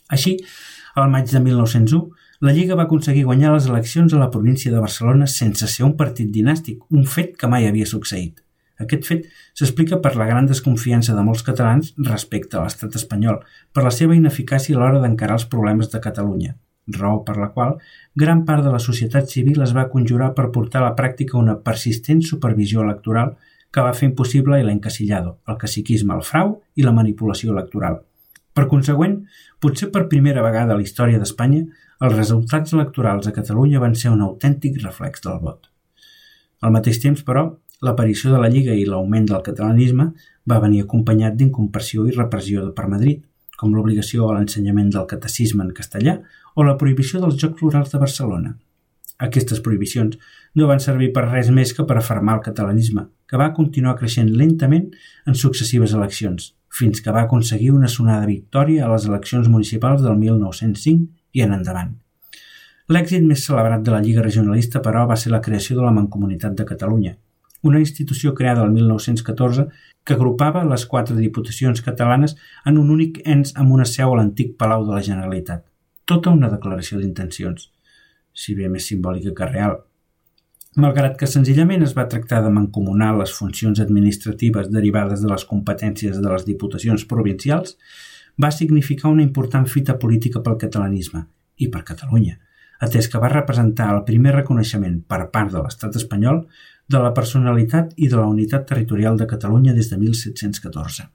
Així, 0.09 0.37
al 0.95 1.11
maig 1.13 1.29
de 1.31 1.39
1901, 1.43 2.07
la 2.45 2.53
Lliga 2.53 2.75
va 2.77 2.83
aconseguir 2.85 3.23
guanyar 3.25 3.53
les 3.53 3.65
eleccions 3.65 4.13
a 4.13 4.19
la 4.21 4.29
província 4.33 4.71
de 4.71 4.81
Barcelona 4.81 5.25
sense 5.27 5.67
ser 5.67 5.85
un 5.87 5.95
partit 5.97 6.29
dinàstic, 6.33 6.83
un 6.93 7.07
fet 7.15 7.33
que 7.37 7.49
mai 7.49 7.65
havia 7.65 7.87
succeït. 7.89 8.43
Aquest 8.83 9.07
fet 9.09 9.25
s'explica 9.57 9.97
per 10.03 10.13
la 10.19 10.27
gran 10.29 10.45
desconfiança 10.45 11.15
de 11.17 11.23
molts 11.25 11.41
catalans 11.47 11.95
respecte 12.09 12.59
a 12.59 12.63
l'estat 12.63 12.93
espanyol, 12.99 13.39
per 13.73 13.83
la 13.83 13.93
seva 13.95 14.15
ineficàcia 14.15 14.77
a 14.77 14.81
l'hora 14.83 15.01
d'encarar 15.01 15.39
els 15.39 15.47
problemes 15.49 15.89
de 15.89 16.01
Catalunya, 16.03 16.53
raó 16.99 17.23
per 17.25 17.37
la 17.41 17.49
qual 17.55 17.77
gran 18.15 18.45
part 18.45 18.63
de 18.63 18.73
la 18.75 18.83
societat 18.83 19.33
civil 19.33 19.65
es 19.65 19.73
va 19.73 19.89
conjurar 19.89 20.33
per 20.37 20.51
portar 20.53 20.83
a 20.83 20.89
la 20.89 20.95
pràctica 20.99 21.41
una 21.41 21.57
persistent 21.69 22.21
supervisió 22.21 22.85
electoral 22.85 23.33
que 23.73 23.83
va 23.83 23.95
fer 23.97 24.11
impossible 24.11 24.61
l'encasillado, 24.63 25.39
el 25.47 25.57
caciquisme, 25.57 26.13
el 26.13 26.23
frau 26.23 26.59
i 26.75 26.85
la 26.85 26.93
manipulació 26.95 27.51
electoral. 27.57 28.03
Per 28.57 28.65
consegüent, 28.71 29.19
potser 29.61 29.91
per 29.93 30.07
primera 30.09 30.41
vegada 30.41 30.73
a 30.73 30.79
la 30.79 30.85
història 30.85 31.21
d'Espanya, 31.21 31.61
els 32.01 32.15
resultats 32.15 32.73
electorals 32.73 33.29
a 33.29 33.33
Catalunya 33.35 33.81
van 33.83 33.93
ser 33.93 34.09
un 34.09 34.23
autèntic 34.25 34.79
reflex 34.81 35.21
del 35.25 35.37
vot. 35.43 35.69
Al 36.65 36.73
mateix 36.73 36.97
temps, 37.03 37.21
però, 37.27 37.45
l'aparició 37.85 38.33
de 38.33 38.41
la 38.41 38.49
Lliga 38.49 38.73
i 38.73 38.87
l'augment 38.89 39.27
del 39.29 39.43
catalanisme 39.45 40.07
va 40.49 40.61
venir 40.63 40.81
acompanyat 40.83 41.37
d'incompressió 41.37 42.07
i 42.07 42.15
repressió 42.17 42.71
per 42.73 42.89
Madrid, 42.89 43.21
com 43.57 43.73
l'obligació 43.73 44.25
a 44.25 44.37
l'ensenyament 44.37 44.89
del 44.93 45.05
catecisme 45.09 45.65
en 45.65 45.73
castellà 45.77 46.17
o 46.55 46.65
la 46.65 46.77
prohibició 46.81 47.21
dels 47.21 47.37
Jocs 47.37 47.61
Florals 47.61 47.93
de 47.93 48.01
Barcelona. 48.01 48.55
Aquestes 49.17 49.61
prohibicions 49.65 50.17
no 50.55 50.67
van 50.69 50.81
servir 50.83 51.09
per 51.13 51.25
res 51.25 51.49
més 51.53 51.73
que 51.73 51.85
per 51.89 51.97
afermar 51.97 52.37
el 52.37 52.43
catalanisme, 52.45 53.07
que 53.27 53.39
va 53.41 53.53
continuar 53.53 53.97
creixent 53.97 54.29
lentament 54.29 54.91
en 55.25 55.35
successives 55.35 55.93
eleccions, 55.97 56.51
fins 56.69 57.01
que 57.01 57.13
va 57.13 57.23
aconseguir 57.25 57.71
una 57.73 57.89
sonada 57.89 58.29
victòria 58.29 58.85
a 58.85 58.91
les 58.93 59.07
eleccions 59.09 59.49
municipals 59.49 60.03
del 60.05 60.19
1905 60.21 61.07
i 61.33 61.45
en 61.45 61.55
endavant. 61.57 61.95
L'èxit 62.93 63.25
més 63.27 63.43
celebrat 63.43 63.81
de 63.83 63.91
la 63.91 64.01
Lliga 64.03 64.21
Regionalista, 64.23 64.79
però, 64.83 65.07
va 65.09 65.17
ser 65.19 65.33
la 65.33 65.41
creació 65.43 65.75
de 65.75 65.83
la 65.83 65.95
Mancomunitat 65.95 66.53
de 66.55 66.65
Catalunya, 66.69 67.17
una 67.61 67.79
institució 67.79 68.33
creada 68.33 68.63
el 68.63 68.71
1914 68.71 69.67
que 70.05 70.13
agrupava 70.13 70.63
les 70.65 70.85
quatre 70.85 71.17
diputacions 71.17 71.81
catalanes 71.81 72.37
en 72.65 72.77
un 72.77 72.91
únic 72.93 73.19
ens 73.25 73.55
amb 73.57 73.73
una 73.75 73.85
seu 73.85 74.13
a 74.13 74.19
l'antic 74.19 74.53
Palau 74.61 74.85
de 74.85 74.93
la 74.93 75.03
Generalitat. 75.03 75.65
Tota 76.05 76.31
una 76.31 76.51
declaració 76.53 77.01
d'intencions. 77.01 77.71
Si 78.37 78.55
bé 78.57 78.69
més 78.69 78.85
simbòlica 78.91 79.33
que 79.37 79.49
real. 79.49 79.79
Malgrat 80.77 81.15
que 81.17 81.29
senzillament 81.29 81.81
es 81.81 81.95
va 81.97 82.05
tractar 82.09 82.43
de 82.45 82.51
mancomunar 82.53 83.15
les 83.17 83.31
funcions 83.33 83.79
administratives 83.81 84.69
derivades 84.69 85.23
de 85.23 85.31
les 85.31 85.45
competències 85.49 86.19
de 86.21 86.29
les 86.29 86.45
diputacions 86.45 87.05
provincials, 87.09 87.73
va 88.37 88.51
significar 88.53 89.09
una 89.09 89.25
important 89.25 89.65
fita 89.65 89.97
política 89.97 90.43
pel 90.45 90.59
catalanisme 90.61 91.23
i 91.57 91.71
per 91.73 91.81
Catalunya, 91.87 92.37
atès 92.85 93.09
que 93.09 93.21
va 93.23 93.31
representar 93.33 93.89
el 93.95 94.03
primer 94.05 94.35
reconeixement 94.35 94.99
per 95.09 95.23
part 95.33 95.49
de 95.55 95.63
l'estat 95.63 95.97
espanyol 95.97 96.43
de 96.87 97.01
la 97.01 97.13
personalitat 97.17 97.97
i 97.97 98.11
de 98.11 98.19
la 98.19 98.27
unitat 98.29 98.67
territorial 98.69 99.17
de 99.17 99.25
Catalunya 99.33 99.73
des 99.73 99.89
de 99.89 99.97
1714. 99.97 101.07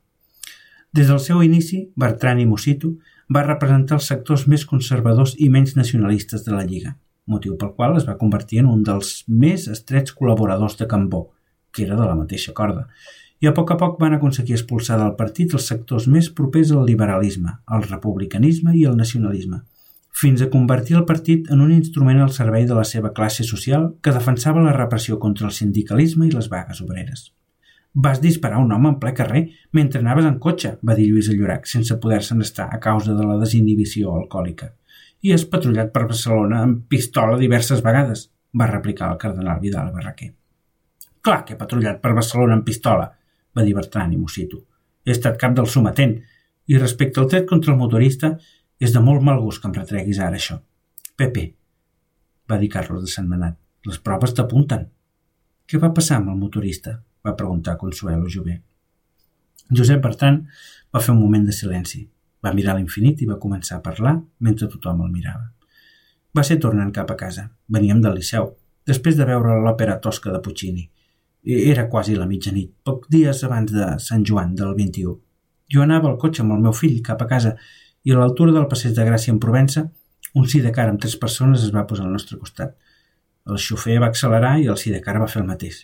Des 0.92 1.06
del 1.08 1.22
seu 1.22 1.40
inici, 1.46 1.84
Bertran 1.96 2.42
i 2.42 2.48
Mosito 2.50 2.96
va 3.32 3.46
representar 3.46 4.00
els 4.00 4.10
sectors 4.10 4.48
més 4.50 4.66
conservadors 4.68 5.36
i 5.38 5.48
menys 5.48 5.78
nacionalistes 5.78 6.42
de 6.44 6.52
la 6.52 6.66
Lliga, 6.66 6.96
motiu 7.26 7.56
pel 7.58 7.72
qual 7.76 7.96
es 7.96 8.06
va 8.08 8.18
convertir 8.18 8.62
en 8.62 8.70
un 8.70 8.82
dels 8.86 9.22
més 9.28 9.68
estrets 9.70 10.14
col·laboradors 10.18 10.78
de 10.78 10.88
Cambó, 10.90 11.28
que 11.72 11.84
era 11.86 11.96
de 11.96 12.06
la 12.06 12.16
mateixa 12.18 12.54
corda, 12.56 12.88
i 13.42 13.48
a 13.50 13.52
poc 13.54 13.72
a 13.74 13.76
poc 13.78 13.98
van 14.00 14.14
aconseguir 14.14 14.54
expulsar 14.54 14.98
del 15.00 15.14
partit 15.18 15.54
els 15.56 15.66
sectors 15.66 16.06
més 16.06 16.28
propers 16.30 16.70
al 16.70 16.84
liberalisme, 16.86 17.56
al 17.66 17.86
republicanisme 17.88 18.74
i 18.78 18.84
al 18.86 18.98
nacionalisme, 18.98 19.62
fins 20.12 20.42
a 20.42 20.50
convertir 20.52 20.98
el 20.98 21.06
partit 21.08 21.48
en 21.50 21.62
un 21.64 21.72
instrument 21.72 22.20
al 22.20 22.34
servei 22.36 22.66
de 22.68 22.76
la 22.76 22.84
seva 22.84 23.12
classe 23.16 23.46
social 23.48 23.94
que 24.02 24.14
defensava 24.14 24.62
la 24.62 24.74
repressió 24.76 25.18
contra 25.18 25.48
el 25.48 25.56
sindicalisme 25.56 26.28
i 26.28 26.34
les 26.34 26.50
vagues 26.52 26.82
obreres. 26.84 27.30
Vas 27.94 28.20
disparar 28.20 28.60
un 28.60 28.72
home 28.72 28.92
en 28.92 29.00
ple 29.00 29.12
carrer 29.16 29.42
mentre 29.72 30.00
anaves 30.00 30.28
en 30.28 30.38
cotxe, 30.40 30.76
va 30.86 30.94
dir 30.96 31.08
Lluís 31.08 31.32
Llorac, 31.32 31.66
sense 31.68 31.98
poder-se'n 32.00 32.40
estar 32.40 32.68
a 32.70 32.80
causa 32.80 33.16
de 33.16 33.26
la 33.26 33.40
desinhibició 33.40 34.14
alcohòlica 34.20 34.72
i 35.22 35.32
has 35.32 35.44
patrullat 35.46 35.92
per 35.94 36.04
Barcelona 36.10 36.62
amb 36.66 36.84
pistola 36.90 37.38
diverses 37.38 37.82
vegades, 37.84 38.26
va 38.58 38.68
replicar 38.70 39.12
el 39.12 39.20
cardenal 39.22 39.60
Vidal 39.62 39.92
Barraquer. 39.94 40.32
Clar 41.22 41.44
que 41.46 41.54
he 41.54 41.60
patrullat 41.60 42.00
per 42.02 42.14
Barcelona 42.16 42.58
amb 42.58 42.66
pistola, 42.66 43.06
va 43.54 43.64
dir 43.64 43.74
Bertran 43.76 44.12
i 44.12 44.18
Mosito. 44.18 44.64
He 45.06 45.14
estat 45.14 45.38
cap 45.38 45.54
del 45.54 45.70
sometent, 45.70 46.16
i 46.66 46.78
respecte 46.78 47.20
al 47.20 47.28
tret 47.30 47.46
contra 47.48 47.72
el 47.72 47.78
motorista, 47.78 48.36
és 48.82 48.92
de 48.94 49.02
molt 49.02 49.22
mal 49.22 49.40
gust 49.42 49.62
que 49.62 49.70
em 49.70 49.76
retreguis 49.76 50.18
ara 50.18 50.38
això. 50.38 50.58
Pepe, 51.16 51.46
va 52.50 52.58
dir 52.58 52.70
Carlos 52.72 53.04
de 53.04 53.10
Sant 53.10 53.28
Manat, 53.30 53.56
les 53.86 53.98
proves 54.02 54.34
t'apunten. 54.34 54.88
Què 55.66 55.78
va 55.78 55.94
passar 55.94 56.18
amb 56.18 56.34
el 56.34 56.38
motorista? 56.42 56.98
va 57.22 57.36
preguntar 57.38 57.78
Consuelo 57.78 58.26
Jové. 58.26 58.56
Josep 59.70 60.00
Bertran 60.02 60.40
va 60.92 61.00
fer 61.00 61.12
un 61.14 61.20
moment 61.22 61.44
de 61.46 61.54
silenci. 61.54 62.02
Va 62.44 62.52
mirar 62.54 62.74
a 62.74 62.78
l'infinit 62.78 63.22
i 63.22 63.28
va 63.28 63.38
començar 63.42 63.78
a 63.78 63.84
parlar 63.84 64.16
mentre 64.40 64.68
tothom 64.70 65.04
el 65.04 65.12
mirava. 65.12 65.50
Va 66.36 66.44
ser 66.46 66.58
tornant 66.58 66.92
cap 66.94 67.10
a 67.12 67.16
casa. 67.16 67.50
Veníem 67.68 68.00
del 68.02 68.16
Liceu, 68.18 68.48
després 68.88 69.18
de 69.18 69.26
veure 69.28 69.60
l'òpera 69.62 69.98
tosca 70.00 70.32
de 70.32 70.40
Puccini. 70.42 70.88
Era 71.44 71.88
quasi 71.90 72.14
la 72.14 72.26
mitjanit, 72.26 72.70
poc 72.86 73.08
dies 73.10 73.42
abans 73.44 73.72
de 73.74 73.88
Sant 74.02 74.24
Joan 74.26 74.54
del 74.58 74.74
21. 74.78 75.16
Jo 75.72 75.82
anava 75.82 76.10
al 76.10 76.18
cotxe 76.22 76.42
amb 76.44 76.54
el 76.56 76.62
meu 76.66 76.74
fill 76.76 77.00
cap 77.02 77.22
a 77.22 77.28
casa 77.30 77.56
i 78.04 78.12
a 78.12 78.18
l'altura 78.18 78.54
del 78.54 78.68
passeig 78.70 78.94
de 78.96 79.06
Gràcia 79.06 79.32
en 79.34 79.40
Provença, 79.42 79.86
un 80.34 80.48
sidecar 80.48 80.88
amb 80.88 81.00
tres 81.00 81.16
persones 81.20 81.64
es 81.66 81.72
va 81.74 81.86
posar 81.86 82.06
al 82.06 82.14
nostre 82.14 82.38
costat. 82.38 82.76
El 83.46 83.58
xofer 83.58 83.98
va 84.00 84.08
accelerar 84.12 84.58
i 84.62 84.68
el 84.70 84.78
sidecar 84.80 85.18
va 85.20 85.28
fer 85.30 85.42
el 85.42 85.48
mateix. 85.48 85.82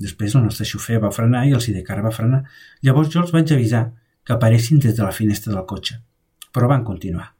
Després 0.00 0.34
el 0.34 0.42
nostre 0.48 0.66
xofer 0.66 0.98
va 1.02 1.12
frenar 1.14 1.44
i 1.46 1.52
el 1.54 1.62
sidecar 1.62 2.00
va 2.02 2.12
frenar. 2.14 2.42
Llavors 2.82 3.12
jo 3.12 3.22
els 3.22 3.32
vaig 3.34 3.52
avisar 3.54 3.84
que 4.24 4.34
aparessin 4.34 4.80
des 4.80 4.96
de 4.96 5.04
la 5.04 5.12
finestra 5.12 5.52
del 5.52 5.66
cotxe. 5.68 6.00
Però 6.54 6.68
van 6.70 6.84
continuar. 6.84 7.30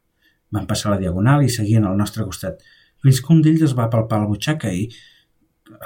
Van 0.53 0.67
passar 0.71 0.93
la 0.93 1.01
diagonal 1.01 1.45
i 1.45 1.53
seguien 1.53 1.85
al 1.85 1.97
nostre 1.97 2.25
costat, 2.25 2.61
fins 3.03 3.21
que 3.21 3.33
un 3.35 3.43
d'ells 3.45 3.65
es 3.69 3.77
va 3.77 3.91
palpar 3.93 4.21
la 4.23 4.29
butxaca 4.31 4.73
i, 4.73 4.87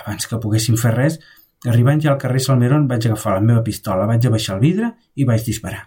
abans 0.04 0.26
que 0.30 0.40
poguéssim 0.42 0.76
fer 0.80 0.94
res, 0.94 1.18
arribant 1.66 2.02
ja 2.02 2.12
al 2.12 2.20
carrer 2.22 2.42
Salmeron 2.42 2.86
vaig 2.90 3.06
agafar 3.06 3.36
la 3.36 3.44
meva 3.44 3.64
pistola, 3.66 4.06
vaig 4.10 4.26
abaixar 4.26 4.56
el 4.58 4.64
vidre 4.66 4.92
i 5.14 5.26
vaig 5.28 5.46
disparar. 5.46 5.84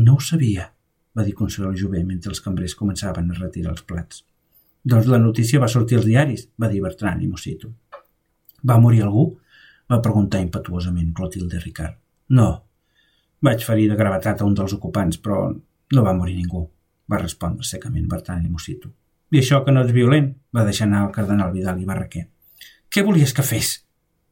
No 0.00 0.16
ho 0.16 0.24
sabia, 0.24 0.70
va 1.16 1.24
dir 1.24 1.34
Consuelo 1.36 1.76
Jové 1.76 2.04
mentre 2.04 2.32
els 2.32 2.40
cambrers 2.40 2.76
començaven 2.78 3.30
a 3.30 3.38
retirar 3.38 3.74
els 3.74 3.84
plats. 3.88 4.24
Doncs 4.82 5.06
la 5.06 5.20
notícia 5.20 5.60
va 5.62 5.68
sortir 5.68 5.98
als 5.98 6.08
diaris, 6.08 6.48
va 6.58 6.68
dir 6.72 6.80
Bertran 6.82 7.20
i 7.22 7.28
Mosito. 7.28 7.72
Va 8.64 8.80
morir 8.80 9.04
algú? 9.04 9.30
va 9.92 10.00
preguntar 10.00 10.40
impetuosament 10.40 11.10
Clotilde 11.12 11.58
Ricard. 11.60 11.98
No, 12.32 12.46
vaig 13.42 13.64
ferir 13.66 13.88
de 13.90 13.98
gravetat 13.98 14.40
a 14.40 14.48
un 14.48 14.54
dels 14.54 14.74
ocupants, 14.76 15.18
però 15.18 15.48
no 15.52 16.04
va 16.06 16.16
morir 16.16 16.36
ningú, 16.38 16.64
va 17.10 17.20
respondre 17.20 17.66
secament 17.66 18.08
Bertran 18.08 18.44
i 18.46 18.50
Mosito. 18.50 18.92
I 19.32 19.40
això 19.40 19.62
que 19.64 19.72
no 19.72 19.82
ets 19.82 19.94
violent, 19.96 20.28
va 20.54 20.64
deixar 20.64 20.86
anar 20.86 21.06
el 21.06 21.14
cardenal 21.14 21.52
Vidal 21.52 21.80
i 21.80 21.88
Barraquer. 21.88 22.26
Què 22.92 23.04
volies 23.04 23.32
que 23.32 23.44
fes? 23.46 23.80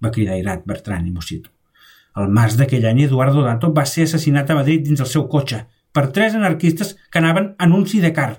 va 0.01 0.11
cridar 0.13 0.39
irat 0.41 0.63
Bertran 0.65 1.07
i 1.07 1.11
Mosito. 1.13 1.51
El 2.17 2.31
març 2.35 2.57
d'aquell 2.59 2.87
any 2.89 3.03
Eduardo 3.05 3.43
Dato 3.45 3.71
va 3.77 3.85
ser 3.87 4.07
assassinat 4.07 4.51
a 4.51 4.57
Madrid 4.59 4.87
dins 4.87 5.03
el 5.05 5.09
seu 5.11 5.27
cotxe 5.29 5.61
per 5.93 6.11
tres 6.17 6.35
anarquistes 6.39 6.95
que 7.11 7.21
anaven 7.21 7.53
en 7.61 7.75
un 7.77 7.87
sidecar. 7.87 8.31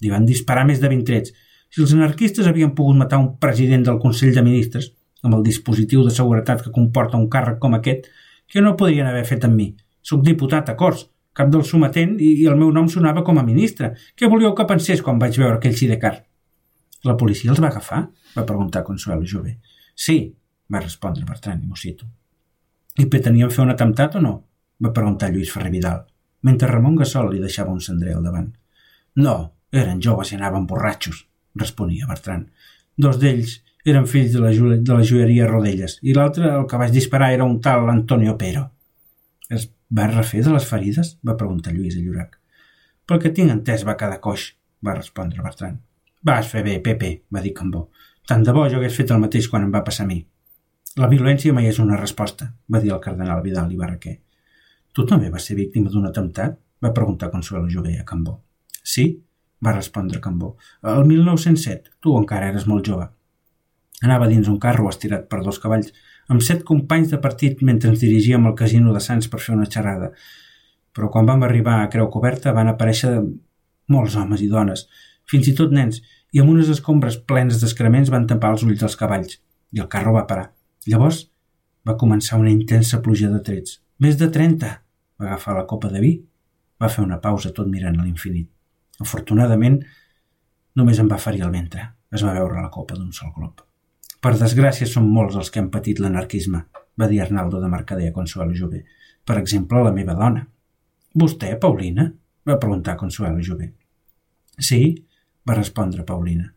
Li 0.00 0.10
van 0.10 0.26
disparar 0.26 0.64
més 0.66 0.80
de 0.80 0.90
20 0.90 1.06
trets. 1.10 1.34
Si 1.70 1.82
els 1.82 1.92
anarquistes 1.94 2.48
havien 2.48 2.74
pogut 2.74 2.96
matar 2.96 3.20
un 3.20 3.34
president 3.42 3.84
del 3.86 4.00
Consell 4.02 4.34
de 4.34 4.42
Ministres, 4.46 4.90
amb 5.22 5.38
el 5.38 5.44
dispositiu 5.46 6.04
de 6.04 6.12
seguretat 6.14 6.64
que 6.64 6.74
comporta 6.74 7.20
un 7.20 7.28
càrrec 7.30 7.60
com 7.60 7.76
aquest, 7.76 8.08
que 8.50 8.62
no 8.64 8.76
podrien 8.76 9.06
haver 9.08 9.24
fet 9.28 9.46
amb 9.46 9.56
mi? 9.60 9.70
Soc 10.04 10.22
diputat 10.24 10.68
a 10.68 10.76
Corts, 10.76 11.06
cap 11.34 11.50
del 11.50 11.64
sometent, 11.66 12.18
i, 12.20 12.30
i 12.44 12.46
el 12.50 12.58
meu 12.60 12.70
nom 12.72 12.88
sonava 12.92 13.24
com 13.26 13.40
a 13.40 13.46
ministre. 13.46 13.94
Què 14.14 14.28
volíeu 14.30 14.54
que 14.54 14.68
pensés 14.68 15.02
quan 15.02 15.18
vaig 15.18 15.38
veure 15.40 15.58
aquell 15.58 15.76
sidecar? 15.78 16.14
La 17.08 17.16
policia 17.20 17.52
els 17.52 17.60
va 17.60 17.70
agafar? 17.72 18.04
va 18.34 18.46
preguntar 18.46 18.84
Consuelo 18.84 19.26
Jové. 19.30 19.58
Sí, 19.94 20.18
va 20.72 20.82
respondre 20.82 21.24
Bertran 21.28 21.62
i 21.62 21.68
Mosito. 21.68 22.06
I 22.98 23.06
pretenien 23.10 23.50
fer 23.50 23.64
un 23.64 23.72
atemptat 23.74 24.18
o 24.18 24.22
no? 24.22 24.34
va 24.84 24.92
preguntar 24.92 25.30
Lluís 25.32 25.52
Ferrer 25.54 25.70
Vidal, 25.72 26.00
mentre 26.46 26.68
Ramon 26.68 26.96
Gassol 26.98 27.30
li 27.32 27.42
deixava 27.42 27.72
un 27.72 27.80
cendrer 27.80 28.16
al 28.16 28.24
davant. 28.26 28.48
No, 29.22 29.34
eren 29.72 30.00
joves 30.02 30.32
i 30.32 30.38
anaven 30.38 30.66
borratxos, 30.66 31.24
responia 31.54 32.08
Bertran. 32.10 32.48
Dos 32.98 33.20
d'ells 33.22 33.60
eren 33.86 34.08
fills 34.10 34.32
de 34.34 34.42
la, 34.42 34.50
de 34.50 34.96
la 34.96 35.06
joieria 35.06 35.48
Rodelles 35.48 35.98
i 36.02 36.14
l'altre, 36.16 36.50
el 36.58 36.66
que 36.70 36.80
vaig 36.80 36.92
disparar, 36.94 37.32
era 37.34 37.46
un 37.46 37.60
tal 37.60 37.88
Antonio 37.90 38.36
Pero. 38.40 38.68
Es 39.48 39.68
Vas 39.94 40.14
refer 40.14 40.42
de 40.42 40.52
les 40.52 40.64
ferides? 40.66 41.16
va 41.28 41.36
preguntar 41.38 41.72
Lluís 41.72 41.96
a 41.96 42.00
Llorac. 42.02 42.38
Pel 43.06 43.20
que 43.22 43.30
tinc 43.36 43.52
entès 43.52 43.84
va 43.86 43.94
quedar 44.00 44.20
coix, 44.24 44.46
va 44.82 44.94
respondre 44.96 45.42
Bertran. 45.44 45.76
Vas 46.24 46.48
fer 46.50 46.64
bé, 46.66 46.80
Pepe, 46.82 47.10
va 47.30 47.42
dir 47.44 47.52
Cambó. 47.54 47.90
Tant 48.26 48.42
de 48.42 48.52
bo 48.56 48.64
jo 48.72 48.80
hagués 48.80 48.96
fet 48.96 49.12
el 49.14 49.20
mateix 49.22 49.46
quan 49.52 49.66
em 49.66 49.74
va 49.74 49.84
passar 49.86 50.06
a 50.06 50.08
mi. 50.08 50.18
La 50.98 51.10
violència 51.12 51.52
mai 51.54 51.68
és 51.70 51.78
una 51.84 51.98
resposta, 52.00 52.48
va 52.72 52.80
dir 52.80 52.90
el 52.94 53.02
cardenal 53.04 53.42
Vidal 53.44 53.70
i 53.70 53.78
Barraquer. 53.78 54.16
Tu 54.94 55.04
també 55.10 55.30
vas 55.30 55.46
ser 55.46 55.58
víctima 55.60 55.92
d'un 55.92 56.06
atemptat? 56.10 56.58
va 56.84 56.92
preguntar 56.96 57.30
Consuelo 57.30 57.70
Jové 57.70 57.94
a 57.98 58.04
Cambó. 58.04 58.40
Sí, 58.82 59.04
va 59.64 59.76
respondre 59.76 60.20
Cambó. 60.20 60.56
El 60.82 61.04
1907, 61.06 61.94
tu 62.00 62.16
encara 62.18 62.50
eres 62.50 62.66
molt 62.66 62.90
jove. 62.90 63.06
Anava 64.02 64.26
dins 64.28 64.50
un 64.50 64.58
carro 64.58 64.88
estirat 64.90 65.28
per 65.30 65.44
dos 65.44 65.60
cavalls 65.62 65.94
amb 66.32 66.42
set 66.42 66.64
companys 66.64 67.12
de 67.12 67.20
partit 67.22 67.62
mentre 67.62 67.90
ens 67.92 68.02
dirigíem 68.02 68.46
al 68.46 68.56
casino 68.58 68.94
de 68.94 69.02
Sants 69.02 69.28
per 69.30 69.40
fer 69.42 69.54
una 69.56 69.68
xerrada. 69.70 70.12
Però 70.94 71.10
quan 71.10 71.26
vam 71.26 71.42
arribar 71.44 71.80
a 71.82 71.88
Creu 71.92 72.08
Coberta 72.10 72.54
van 72.56 72.70
aparèixer 72.70 73.16
molts 73.92 74.16
homes 74.16 74.40
i 74.40 74.48
dones, 74.48 74.86
fins 75.28 75.48
i 75.50 75.54
tot 75.56 75.72
nens, 75.74 76.00
i 76.32 76.40
amb 76.40 76.50
unes 76.54 76.70
escombres 76.72 77.18
plenes 77.28 77.60
d'excrements 77.60 78.12
van 78.12 78.28
tapar 78.30 78.54
els 78.54 78.64
ulls 78.66 78.80
dels 78.80 78.96
cavalls, 79.00 79.40
i 79.74 79.82
el 79.82 79.90
carro 79.90 80.14
va 80.16 80.26
parar. 80.30 80.48
Llavors 80.86 81.24
va 81.88 81.98
començar 82.00 82.40
una 82.40 82.52
intensa 82.52 83.02
pluja 83.02 83.30
de 83.32 83.42
trets. 83.44 83.80
Més 84.00 84.16
de 84.20 84.30
trenta! 84.32 84.80
Va 85.20 85.28
agafar 85.28 85.54
la 85.58 85.66
copa 85.70 85.90
de 85.92 86.00
vi, 86.02 86.14
va 86.80 86.90
fer 86.90 87.04
una 87.04 87.20
pausa 87.22 87.52
tot 87.54 87.68
mirant 87.70 88.00
a 88.00 88.06
l'infinit. 88.06 88.48
Afortunadament, 89.04 89.78
només 90.78 90.98
em 90.98 91.10
va 91.10 91.22
ferir 91.22 91.44
el 91.46 91.54
ventre. 91.54 91.86
Es 92.14 92.24
va 92.26 92.34
veure 92.34 92.62
la 92.62 92.72
copa 92.74 92.98
d'un 92.98 93.12
sol 93.14 93.30
glob. 93.36 93.62
Per 94.24 94.38
desgràcia 94.40 94.86
són 94.88 95.10
molts 95.12 95.34
els 95.36 95.50
que 95.52 95.60
han 95.60 95.66
patit 95.72 95.98
l'anarquisme, 96.00 96.62
va 96.96 97.06
dir 97.10 97.18
Arnaldo 97.20 97.58
de 97.60 97.68
Mercader 97.68 98.06
a 98.08 98.12
Consuelo 98.14 98.54
Jové. 98.56 98.78
Per 99.20 99.36
exemple, 99.36 99.82
la 99.84 99.92
meva 99.92 100.14
dona. 100.16 100.46
Vostè, 101.22 101.50
Paulina? 101.60 102.06
va 102.48 102.56
preguntar 102.62 102.96
Consuelo 102.96 103.44
Jové. 103.44 103.68
Sí, 104.56 104.80
va 105.44 105.58
respondre 105.58 106.06
Paulina. 106.08 106.48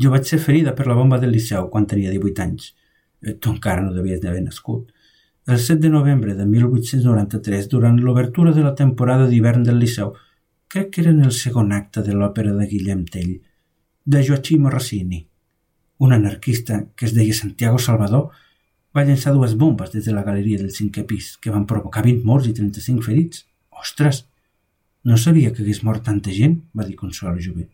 Jo 0.00 0.14
vaig 0.14 0.24
ser 0.24 0.40
ferida 0.40 0.72
per 0.72 0.86
la 0.88 0.96
bomba 0.96 1.20
del 1.20 1.36
Liceu 1.36 1.68
quan 1.68 1.84
tenia 1.92 2.16
18 2.16 2.44
anys. 2.46 2.72
Eh, 3.20 3.36
tu 3.36 3.52
encara 3.52 3.84
no 3.84 3.92
devies 3.92 4.24
d'haver 4.24 4.42
nascut. 4.46 4.88
El 5.46 5.60
7 5.68 5.82
de 5.84 5.92
novembre 5.92 6.32
de 6.34 6.48
1893, 6.48 7.68
durant 7.76 8.00
l'obertura 8.00 8.56
de 8.56 8.64
la 8.64 8.74
temporada 8.74 9.28
d'hivern 9.28 9.68
del 9.68 9.84
Liceu, 9.84 10.14
crec 10.68 10.94
que 10.94 11.04
era 11.04 11.12
en 11.12 11.24
el 11.28 11.36
segon 11.44 11.76
acte 11.76 12.00
de 12.08 12.16
l'òpera 12.16 12.56
de 12.56 12.72
Guillem 12.72 13.04
Tell, 13.04 13.40
de 14.04 14.24
Joachim 14.24 14.68
Rossini, 14.72 15.25
un 15.98 16.12
anarquista 16.12 16.86
que 16.96 17.06
es 17.06 17.14
deia 17.14 17.34
Santiago 17.34 17.78
Salvador 17.78 18.30
va 18.96 19.04
llançar 19.04 19.34
dues 19.34 19.54
bombes 19.56 19.92
des 19.92 20.04
de 20.04 20.12
la 20.16 20.24
galeria 20.24 20.58
del 20.60 20.72
cinquè 20.72 21.04
pis 21.08 21.36
que 21.40 21.52
van 21.52 21.66
provocar 21.68 22.04
20 22.04 22.24
morts 22.24 22.48
i 22.48 22.54
35 22.56 23.04
ferits. 23.04 23.44
Ostres! 23.70 24.24
No 25.04 25.16
sabia 25.20 25.52
que 25.52 25.62
hagués 25.62 25.82
mort 25.86 26.02
tanta 26.04 26.32
gent, 26.34 26.56
va 26.74 26.84
dir 26.84 26.96
Consuelo 26.96 27.40
Jové. 27.40 27.68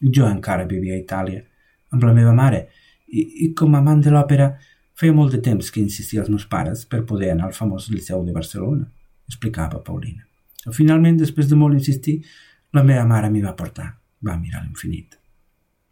Jo 0.00 0.28
encara 0.30 0.68
vivia 0.68 0.94
a 0.96 1.02
Itàlia. 1.02 1.44
amb 1.90 2.04
la 2.06 2.12
meva 2.14 2.30
mare 2.30 2.68
i, 3.10 3.22
i 3.44 3.46
com 3.58 3.74
a 3.74 3.80
amant 3.82 3.98
de 4.04 4.12
l'òpera 4.14 4.52
feia 4.94 5.14
molt 5.16 5.32
de 5.34 5.40
temps 5.42 5.72
que 5.74 5.80
insistia 5.82 6.20
als 6.22 6.30
meus 6.30 6.44
pares 6.46 6.84
per 6.86 7.02
poder 7.08 7.32
anar 7.32 7.48
al 7.48 7.56
famós 7.56 7.88
Liceu 7.90 8.22
de 8.22 8.32
Barcelona, 8.36 8.86
explicava 9.26 9.82
Paulina. 9.82 10.22
Finalment, 10.76 11.18
després 11.18 11.48
de 11.50 11.58
molt 11.58 11.74
insistir, 11.74 12.20
la 12.76 12.84
meva 12.86 13.02
mare 13.08 13.32
m'hi 13.32 13.42
va 13.42 13.56
portar. 13.58 13.88
Va 14.22 14.38
mirar 14.38 14.62
l'infinit. 14.62 15.16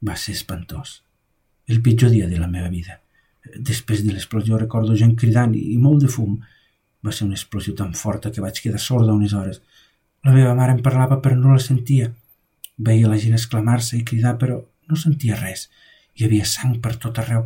Va 0.07 0.15
ser 0.15 0.37
espantós. 0.37 1.01
El 1.69 1.83
pitjor 1.85 2.11
dia 2.11 2.27
de 2.29 2.39
la 2.41 2.49
meva 2.49 2.71
vida. 2.73 3.01
Després 3.71 4.01
de 4.05 4.15
l'explosió 4.15 4.57
recordo 4.61 4.97
gent 4.97 5.13
cridant 5.21 5.53
i, 5.55 5.77
molt 5.77 6.01
de 6.05 6.09
fum. 6.09 6.39
Va 7.05 7.13
ser 7.13 7.27
una 7.27 7.37
explosió 7.37 7.75
tan 7.77 7.93
forta 7.95 8.33
que 8.33 8.41
vaig 8.45 8.61
quedar 8.65 8.81
sorda 8.81 9.13
unes 9.13 9.35
hores. 9.37 9.61
La 10.25 10.33
meva 10.33 10.55
mare 10.57 10.73
em 10.75 10.81
parlava 10.83 11.21
però 11.25 11.37
no 11.37 11.53
la 11.53 11.63
sentia. 11.63 12.09
Veia 12.89 13.11
la 13.11 13.19
gent 13.21 13.37
exclamar-se 13.37 13.99
i 13.99 14.05
cridar 14.11 14.35
però 14.41 14.57
no 14.89 14.97
sentia 14.97 15.37
res. 15.37 15.69
Hi 16.17 16.25
havia 16.27 16.47
sang 16.49 16.79
per 16.85 16.95
tot 17.03 17.21
arreu, 17.21 17.45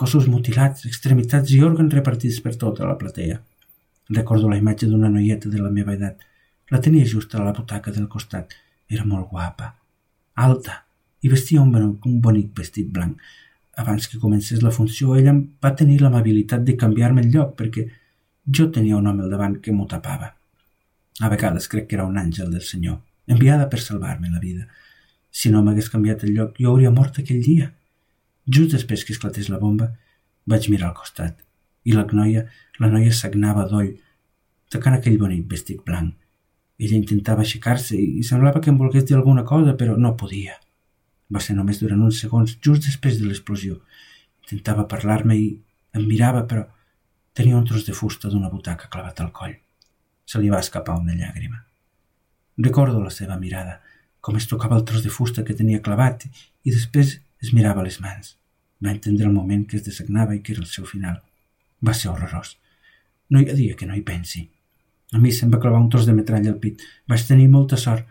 cossos 0.00 0.28
mutilats, 0.30 0.84
extremitats 0.90 1.52
i 1.56 1.62
òrgans 1.64 1.96
repartits 1.96 2.40
per 2.44 2.54
tota 2.60 2.84
la 2.86 2.98
platea. 3.00 3.40
Recordo 4.10 4.50
la 4.50 4.58
imatge 4.60 4.90
d'una 4.90 5.08
noieta 5.08 5.48
de 5.48 5.62
la 5.62 5.72
meva 5.72 5.96
edat. 5.96 6.20
La 6.70 6.80
tenia 6.84 7.08
just 7.08 7.34
a 7.34 7.42
la 7.44 7.56
butaca 7.56 7.92
del 7.96 8.10
costat. 8.12 8.52
Era 8.92 9.08
molt 9.08 9.30
guapa, 9.32 9.70
alta, 10.34 10.82
i 11.24 11.32
vestia 11.32 11.62
un, 11.62 11.72
un 12.04 12.20
bonic 12.20 12.52
vestit 12.56 12.92
blanc. 12.92 13.16
Abans 13.76 14.06
que 14.08 14.20
comencés 14.22 14.62
la 14.62 14.70
funció, 14.70 15.16
ella 15.16 15.34
va 15.34 15.74
tenir 15.74 16.00
l'amabilitat 16.00 16.64
de 16.64 16.76
canviar-me 16.78 17.24
el 17.24 17.30
lloc 17.34 17.54
perquè 17.58 17.88
jo 18.58 18.68
tenia 18.70 18.96
un 18.96 19.06
home 19.10 19.24
al 19.24 19.32
davant 19.32 19.58
que 19.60 19.72
m'ho 19.72 19.86
tapava. 19.90 20.30
A 21.20 21.30
vegades 21.30 21.68
crec 21.70 21.88
que 21.88 21.98
era 21.98 22.06
un 22.06 22.18
àngel 22.18 22.50
del 22.50 22.62
Senyor, 22.62 23.00
enviada 23.26 23.68
per 23.70 23.80
salvar-me 23.80 24.30
la 24.30 24.42
vida. 24.42 24.68
Si 25.30 25.50
no 25.50 25.62
m'hagués 25.62 25.90
canviat 25.90 26.24
el 26.24 26.34
lloc, 26.36 26.58
jo 26.60 26.70
hauria 26.70 26.94
mort 26.94 27.18
aquell 27.18 27.42
dia. 27.42 27.72
Just 28.46 28.76
després 28.76 29.04
que 29.04 29.14
esclatés 29.16 29.50
la 29.50 29.58
bomba, 29.58 29.90
vaig 30.46 30.68
mirar 30.70 30.90
al 30.90 30.98
costat 30.98 31.40
i 31.84 31.92
la 31.92 32.04
noia, 32.10 32.44
la 32.80 32.90
noia 32.90 33.12
sagnava 33.12 33.66
d'oll, 33.68 33.92
tocant 34.72 34.96
aquell 34.96 35.18
bonic 35.20 35.46
vestit 35.50 35.82
blanc. 35.84 36.14
Ella 36.80 36.96
intentava 36.98 37.44
aixecar-se 37.44 37.96
i 37.96 38.24
semblava 38.26 38.60
que 38.60 38.72
em 38.72 38.78
volgués 38.80 39.04
dir 39.06 39.16
alguna 39.18 39.44
cosa, 39.46 39.76
però 39.78 39.96
no 39.96 40.16
podia. 40.16 40.56
Va 41.32 41.40
ser 41.40 41.56
només 41.56 41.80
durant 41.80 42.02
uns 42.04 42.20
segons, 42.20 42.56
just 42.60 42.84
després 42.88 43.18
de 43.20 43.28
l'explosió. 43.28 43.78
Intentava 44.44 44.88
parlar-me 44.88 45.36
i 45.40 45.46
em 45.96 46.06
mirava, 46.08 46.44
però 46.50 46.66
tenia 47.34 47.56
un 47.56 47.64
tros 47.68 47.86
de 47.86 47.94
fusta 47.96 48.30
d'una 48.30 48.50
butaca 48.52 48.90
clavat 48.92 49.20
al 49.20 49.32
coll. 49.32 49.54
Se 50.26 50.40
li 50.40 50.50
va 50.52 50.60
escapar 50.64 50.98
una 51.00 51.16
llàgrima. 51.16 51.60
Recordo 52.58 53.00
la 53.02 53.10
seva 53.10 53.38
mirada, 53.40 53.80
com 54.20 54.36
es 54.38 54.46
tocava 54.48 54.76
el 54.78 54.84
tros 54.88 55.02
de 55.04 55.12
fusta 55.12 55.44
que 55.44 55.56
tenia 55.58 55.82
clavat 55.84 56.26
i 56.28 56.72
després 56.72 57.18
es 57.42 57.52
mirava 57.52 57.84
les 57.84 58.00
mans. 58.00 58.36
Va 58.84 58.92
entendre 58.92 59.26
el 59.26 59.34
moment 59.34 59.64
que 59.68 59.78
es 59.78 59.84
desagnava 59.86 60.36
i 60.36 60.42
que 60.44 60.54
era 60.54 60.62
el 60.62 60.70
seu 60.70 60.86
final. 60.88 61.18
Va 61.84 61.94
ser 61.96 62.10
horrorós. 62.12 62.56
No 63.30 63.40
hi 63.40 63.48
ha 63.50 63.56
dia 63.56 63.76
que 63.76 63.88
no 63.88 63.96
hi 63.96 64.04
pensi. 64.06 64.44
A 65.12 65.20
mi 65.20 65.32
se'm 65.32 65.52
va 65.52 65.60
clavar 65.62 65.80
un 65.80 65.90
tros 65.90 66.06
de 66.06 66.14
metralla 66.16 66.52
al 66.52 66.60
pit. 66.62 66.82
Vaig 67.08 67.26
tenir 67.26 67.48
molta 67.50 67.76
sort. 67.80 68.06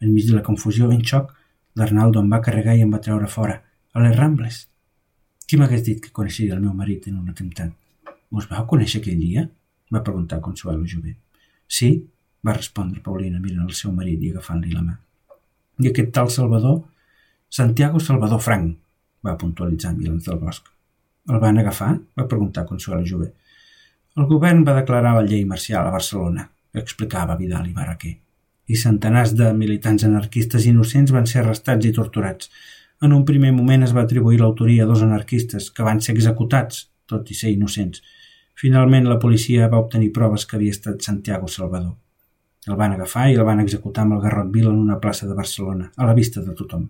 Enmig 0.00 0.28
de 0.28 0.36
la 0.36 0.44
confusió, 0.46 0.90
en 0.94 1.02
xoc, 1.02 1.32
l'Arnaldo 1.78 2.22
em 2.22 2.32
va 2.32 2.42
carregar 2.44 2.74
i 2.76 2.82
em 2.84 2.90
va 2.94 3.00
treure 3.04 3.28
fora, 3.30 3.60
a 3.94 4.02
les 4.02 4.16
Rambles. 4.16 4.64
Qui 5.48 5.56
m'hagués 5.56 5.84
dit 5.86 6.00
que 6.04 6.12
coneixia 6.14 6.54
el 6.56 6.64
meu 6.64 6.74
marit 6.76 7.06
en 7.08 7.20
un 7.22 7.30
atemptat? 7.32 7.72
Us 8.30 8.48
vau 8.50 8.66
conèixer 8.72 9.00
aquell 9.00 9.20
dia? 9.22 9.48
va 9.94 10.02
preguntar 10.04 10.42
Consuelo 10.44 10.84
Jové. 10.84 11.14
Sí, 11.66 11.88
va 12.44 12.52
respondre 12.56 13.00
Paulina 13.04 13.40
mirant 13.40 13.64
el 13.64 13.76
seu 13.78 13.92
marit 13.92 14.20
i 14.20 14.32
agafant-li 14.34 14.74
la 14.74 14.82
mà. 14.84 14.98
I 15.80 15.88
aquest 15.90 16.12
tal 16.18 16.28
Salvador? 16.34 16.82
Santiago 17.48 18.00
Salvador 18.04 18.42
Frank, 18.44 18.74
va 19.24 19.38
puntualitzar 19.40 19.94
Milans 19.96 20.28
del 20.28 20.38
Bosc. 20.42 20.68
El 21.28 21.40
van 21.40 21.58
agafar? 21.62 21.94
va 22.18 22.28
preguntar 22.28 22.66
Consuelo 22.68 23.06
Jové. 23.06 23.32
El 24.16 24.26
govern 24.26 24.64
va 24.66 24.76
declarar 24.80 25.14
la 25.16 25.24
llei 25.24 25.44
marcial 25.46 25.86
a 25.86 25.94
Barcelona, 25.94 26.48
explicava 26.74 27.36
Vidal 27.36 27.68
i 27.70 27.74
Barraquer, 27.76 28.16
i 28.68 28.76
centenars 28.76 29.32
de 29.36 29.48
militants 29.56 30.04
anarquistes 30.04 30.66
innocents 30.68 31.12
van 31.14 31.26
ser 31.26 31.40
arrestats 31.42 31.88
i 31.88 31.92
torturats. 31.96 32.50
En 33.02 33.14
un 33.16 33.24
primer 33.24 33.52
moment 33.56 33.86
es 33.86 33.94
va 33.96 34.04
atribuir 34.04 34.40
l'autoria 34.40 34.84
a 34.84 34.90
dos 34.90 35.02
anarquistes 35.06 35.70
que 35.74 35.86
van 35.86 36.02
ser 36.04 36.14
executats, 36.16 36.84
tot 37.06 37.30
i 37.32 37.36
ser 37.38 37.52
innocents. 37.54 38.02
Finalment, 38.58 39.06
la 39.08 39.18
policia 39.22 39.68
va 39.72 39.80
obtenir 39.80 40.12
proves 40.12 40.44
que 40.46 40.58
havia 40.58 40.74
estat 40.74 41.04
Santiago 41.06 41.48
Salvador. 41.48 41.94
El 42.66 42.76
van 42.76 42.96
agafar 42.96 43.28
i 43.30 43.36
el 43.38 43.46
van 43.48 43.62
executar 43.62 44.04
amb 44.04 44.18
el 44.18 44.24
garrot 44.24 44.50
vil 44.52 44.66
en 44.68 44.80
una 44.80 44.98
plaça 45.00 45.28
de 45.28 45.36
Barcelona, 45.38 45.92
a 45.96 46.08
la 46.08 46.16
vista 46.16 46.42
de 46.42 46.56
tothom. 46.58 46.88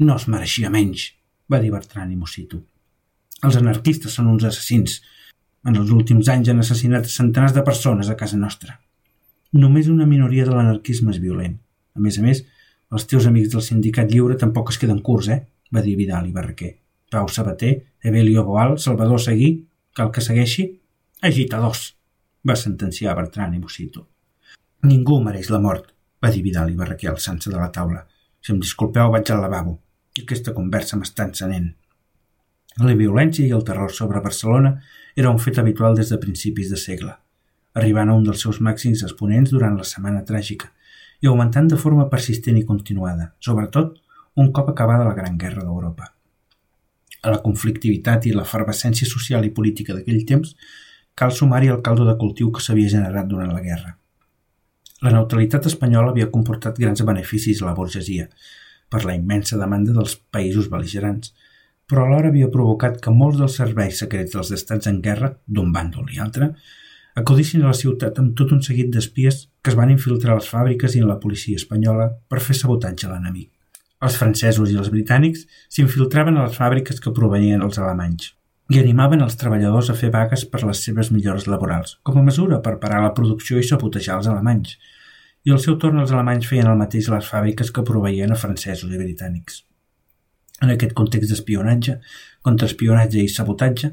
No 0.00 0.16
es 0.16 0.26
mereixia 0.32 0.72
menys, 0.74 1.10
va 1.52 1.60
dir 1.60 1.70
Bertran 1.74 2.10
i 2.10 2.16
Mosito. 2.16 2.62
Els 3.44 3.60
anarquistes 3.60 4.16
són 4.16 4.32
uns 4.32 4.48
assassins, 4.48 5.02
en 5.68 5.76
els 5.80 5.92
últims 5.92 6.28
anys 6.32 6.50
han 6.52 6.60
assassinat 6.64 7.06
centenars 7.08 7.54
de 7.56 7.62
persones 7.68 8.10
a 8.10 8.16
casa 8.20 8.40
nostra. 8.40 8.80
Només 9.54 9.86
una 9.86 10.06
minoria 10.10 10.44
de 10.46 10.50
l'anarquisme 10.50 11.12
és 11.14 11.20
violent. 11.22 11.52
A 11.94 12.00
més 12.02 12.16
a 12.18 12.22
més, 12.24 12.40
els 12.90 13.04
teus 13.10 13.28
amics 13.30 13.52
del 13.52 13.62
sindicat 13.62 14.10
lliure 14.10 14.34
tampoc 14.38 14.72
es 14.72 14.78
queden 14.82 14.98
curts, 15.08 15.28
eh? 15.30 15.44
va 15.74 15.82
dir 15.82 15.94
Vidal 15.98 16.26
i 16.26 16.32
Barraquer. 16.34 16.72
Pau 17.10 17.28
Sabater, 17.30 17.74
Evelio 18.02 18.42
Boal, 18.42 18.74
Salvador 18.82 19.22
Seguí, 19.22 19.52
cal 19.94 20.10
que 20.10 20.24
segueixi? 20.26 20.66
Agitadors, 21.22 21.84
va 22.42 22.56
sentenciar 22.58 23.14
Bertran 23.14 23.54
i 23.54 23.62
Mosito. 23.62 24.08
Ningú 24.90 25.20
mereix 25.22 25.52
la 25.54 25.62
mort, 25.62 25.86
va 26.18 26.32
dir 26.34 26.42
Vidal 26.42 26.72
i 26.72 26.78
Barraquer 26.78 27.12
alçant-se 27.12 27.52
de 27.52 27.60
la 27.60 27.70
taula. 27.70 28.02
Si 28.42 28.52
em 28.52 28.58
disculpeu, 28.58 29.14
vaig 29.14 29.30
al 29.30 29.44
lavabo. 29.46 29.78
Aquesta 30.18 30.54
conversa 30.56 30.98
m'està 30.98 31.28
encenent. 31.30 31.70
La 32.82 32.98
violència 32.98 33.46
i 33.46 33.54
el 33.54 33.62
terror 33.62 33.94
sobre 33.94 34.20
Barcelona 34.20 34.80
era 35.14 35.30
un 35.30 35.38
fet 35.38 35.62
habitual 35.62 35.94
des 35.94 36.10
de 36.10 36.18
principis 36.18 36.74
de 36.74 36.80
segle, 36.80 37.14
arribant 37.74 38.10
a 38.10 38.16
un 38.18 38.24
dels 38.26 38.42
seus 38.46 38.60
màxims 38.62 39.02
exponents 39.06 39.50
durant 39.50 39.76
la 39.78 39.86
Setmana 39.88 40.22
Tràgica 40.28 40.70
i 41.22 41.30
augmentant 41.30 41.68
de 41.70 41.78
forma 41.80 42.08
persistent 42.10 42.58
i 42.58 42.66
continuada, 42.68 43.32
sobretot 43.40 43.96
un 44.36 44.50
cop 44.52 44.70
acabada 44.70 45.06
la 45.08 45.16
Gran 45.18 45.38
Guerra 45.38 45.64
d'Europa. 45.64 46.10
A 47.24 47.32
la 47.32 47.40
conflictivitat 47.42 48.26
i 48.28 48.34
l'efervescència 48.34 49.08
social 49.08 49.46
i 49.46 49.52
política 49.58 49.94
d'aquell 49.96 50.24
temps 50.28 50.54
cal 51.14 51.32
sumar-hi 51.32 51.70
el 51.72 51.82
caldo 51.86 52.04
de 52.08 52.16
cultiu 52.20 52.50
que 52.52 52.62
s'havia 52.62 52.90
generat 52.96 53.30
durant 53.30 53.52
la 53.54 53.62
guerra. 53.64 53.94
La 55.04 55.12
neutralitat 55.14 55.66
espanyola 55.70 56.12
havia 56.12 56.30
comportat 56.34 56.78
grans 56.80 57.02
beneficis 57.06 57.62
a 57.62 57.70
la 57.70 57.74
burgesia, 57.78 58.28
per 58.90 59.04
la 59.04 59.14
immensa 59.18 59.58
demanda 59.58 59.94
dels 59.96 60.16
països 60.34 60.70
beligerants, 60.70 61.32
però 61.88 62.06
alhora 62.06 62.30
havia 62.30 62.50
provocat 62.52 63.00
que 63.02 63.12
molts 63.12 63.40
dels 63.40 63.58
serveis 63.60 63.98
secrets 64.00 64.32
dels 64.34 64.52
estats 64.56 64.88
en 64.90 65.00
guerra, 65.04 65.34
d'un 65.46 65.72
bàndol 65.74 66.10
i 66.14 66.20
altre, 66.24 66.52
acudissin 67.20 67.62
a 67.62 67.70
la 67.70 67.78
ciutat 67.78 68.18
amb 68.18 68.34
tot 68.38 68.52
un 68.54 68.62
seguit 68.66 68.90
d'espies 68.92 69.44
que 69.62 69.70
es 69.72 69.78
van 69.78 69.92
infiltrar 69.94 70.34
a 70.34 70.38
les 70.40 70.50
fàbriques 70.50 70.96
i 70.96 71.02
en 71.02 71.10
la 71.10 71.20
policia 71.22 71.60
espanyola 71.60 72.08
per 72.28 72.42
fer 72.42 72.56
sabotatge 72.58 73.06
a 73.06 73.12
l'enemic. 73.14 73.50
Els 74.04 74.16
francesos 74.20 74.70
i 74.70 74.78
els 74.80 74.90
britànics 74.92 75.44
s'infiltraven 75.72 76.36
a 76.36 76.48
les 76.48 76.56
fàbriques 76.58 76.98
que 77.00 77.14
provenien 77.18 77.62
els 77.64 77.78
alemanys 77.78 78.32
i 78.72 78.80
animaven 78.80 79.20
els 79.20 79.36
treballadors 79.36 79.90
a 79.92 79.96
fer 79.98 80.10
vagues 80.12 80.46
per 80.48 80.62
les 80.64 80.80
seves 80.86 81.10
millores 81.12 81.46
laborals, 81.46 81.98
com 82.02 82.16
a 82.18 82.24
mesura 82.24 82.62
per 82.64 82.78
parar 82.80 83.02
la 83.04 83.12
producció 83.16 83.60
i 83.60 83.66
sabotejar 83.68 84.16
els 84.18 84.28
alemanys. 84.32 84.78
I 85.44 85.52
al 85.52 85.60
seu 85.60 85.76
torn 85.76 86.00
els 86.00 86.12
alemanys 86.14 86.48
feien 86.48 86.70
el 86.70 86.80
mateix 86.80 87.10
a 87.10 87.18
les 87.18 87.28
fàbriques 87.28 87.70
que 87.70 87.84
proveien 87.84 88.32
a 88.32 88.40
francesos 88.40 88.90
i 88.90 89.00
britànics. 89.00 89.60
En 90.64 90.72
aquest 90.72 90.94
context 90.96 91.28
d'espionatge, 91.28 91.98
contraespionatge 92.46 93.20
i 93.20 93.28
sabotatge, 93.28 93.92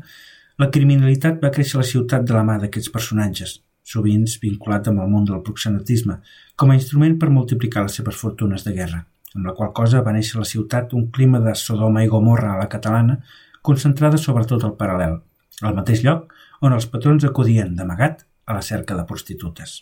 la 0.62 0.70
criminalitat 0.70 1.40
va 1.42 1.50
créixer 1.54 1.78
a 1.78 1.82
la 1.82 1.88
ciutat 1.90 2.26
de 2.28 2.36
la 2.36 2.44
mà 2.46 2.58
d'aquests 2.62 2.92
personatges, 2.94 3.56
sovint 3.92 4.28
vinculat 4.44 4.90
amb 4.92 5.02
el 5.02 5.10
món 5.10 5.24
del 5.26 5.42
proxenetisme, 5.46 6.20
com 6.56 6.70
a 6.70 6.76
instrument 6.78 7.16
per 7.22 7.32
multiplicar 7.34 7.86
les 7.88 7.96
seves 7.98 8.20
fortunes 8.20 8.66
de 8.68 8.74
guerra, 8.76 9.00
amb 9.34 9.48
la 9.50 9.56
qual 9.58 9.72
cosa 9.80 10.04
va 10.06 10.14
néixer 10.14 10.38
a 10.38 10.44
la 10.44 10.50
ciutat 10.50 10.94
un 10.94 11.08
clima 11.16 11.42
de 11.42 11.56
Sodoma 11.58 12.04
i 12.06 12.12
Gomorra 12.12 12.54
a 12.54 12.60
la 12.60 12.70
catalana, 12.70 13.18
concentrada 13.62 14.20
sobretot 14.22 14.68
al 14.68 14.76
paral·lel, 14.78 15.18
al 15.66 15.78
mateix 15.78 16.04
lloc 16.06 16.30
on 16.62 16.78
els 16.78 16.86
patrons 16.94 17.26
acudien 17.26 17.74
d'amagat 17.76 18.26
a 18.46 18.58
la 18.58 18.62
cerca 18.62 18.98
de 18.98 19.08
prostitutes. 19.10 19.82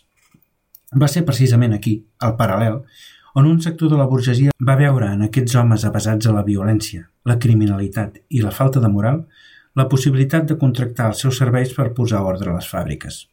Va 0.96 1.08
ser 1.08 1.26
precisament 1.26 1.76
aquí, 1.76 1.98
al 2.24 2.38
paral·lel, 2.40 2.80
on 3.34 3.46
un 3.46 3.60
sector 3.62 3.92
de 3.92 3.98
la 4.00 4.08
burgesia 4.10 4.56
va 4.66 4.80
veure 4.80 5.12
en 5.12 5.28
aquests 5.28 5.54
homes 5.60 5.84
avasats 5.84 6.26
a 6.26 6.34
la 6.34 6.46
violència, 6.46 7.04
la 7.28 7.38
criminalitat 7.38 8.16
i 8.30 8.40
la 8.42 8.50
falta 8.50 8.80
de 8.80 8.88
moral 8.88 9.26
la 9.78 9.86
possibilitat 9.88 10.48
de 10.50 10.58
contractar 10.58 11.10
els 11.12 11.20
seus 11.24 11.38
serveis 11.38 11.74
per 11.76 11.92
posar 11.94 12.24
ordre 12.26 12.50
a 12.50 12.56
les 12.58 12.70
fàbriques. 12.70 13.26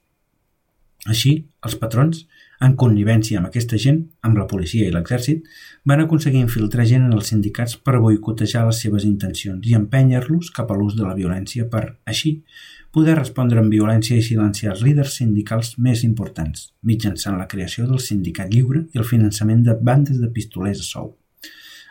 Així, 1.07 1.31
els 1.65 1.77
patrons, 1.79 2.25
en 2.65 2.73
connivència 2.81 3.37
amb 3.39 3.49
aquesta 3.49 3.77
gent, 3.81 3.99
amb 4.25 4.39
la 4.39 4.47
policia 4.49 4.87
i 4.87 4.93
l'exèrcit, 4.93 5.43
van 5.87 6.01
aconseguir 6.03 6.41
infiltrar 6.41 6.87
gent 6.89 7.05
en 7.05 7.13
els 7.17 7.29
sindicats 7.31 7.77
per 7.77 7.99
boicotejar 8.01 8.65
les 8.67 8.81
seves 8.83 9.05
intencions 9.05 9.67
i 9.69 9.75
empènyer-los 9.77 10.49
cap 10.55 10.73
a 10.73 10.77
l'ús 10.77 10.97
de 10.97 11.05
la 11.05 11.15
violència 11.17 11.67
per, 11.69 11.83
així, 12.09 12.39
poder 12.97 13.17
respondre 13.19 13.61
amb 13.61 13.73
violència 13.73 14.17
i 14.17 14.25
silenciar 14.25 14.73
els 14.73 14.81
líders 14.81 15.19
sindicals 15.19 15.75
més 15.77 16.03
importants, 16.07 16.71
mitjançant 16.81 17.37
la 17.37 17.47
creació 17.51 17.85
del 17.85 18.01
sindicat 18.01 18.49
lliure 18.53 18.87
i 18.93 19.01
el 19.01 19.07
finançament 19.07 19.63
de 19.67 19.77
bandes 19.77 20.17
de 20.21 20.31
pistolers 20.33 20.81
a 20.81 20.89
sou. 20.89 21.13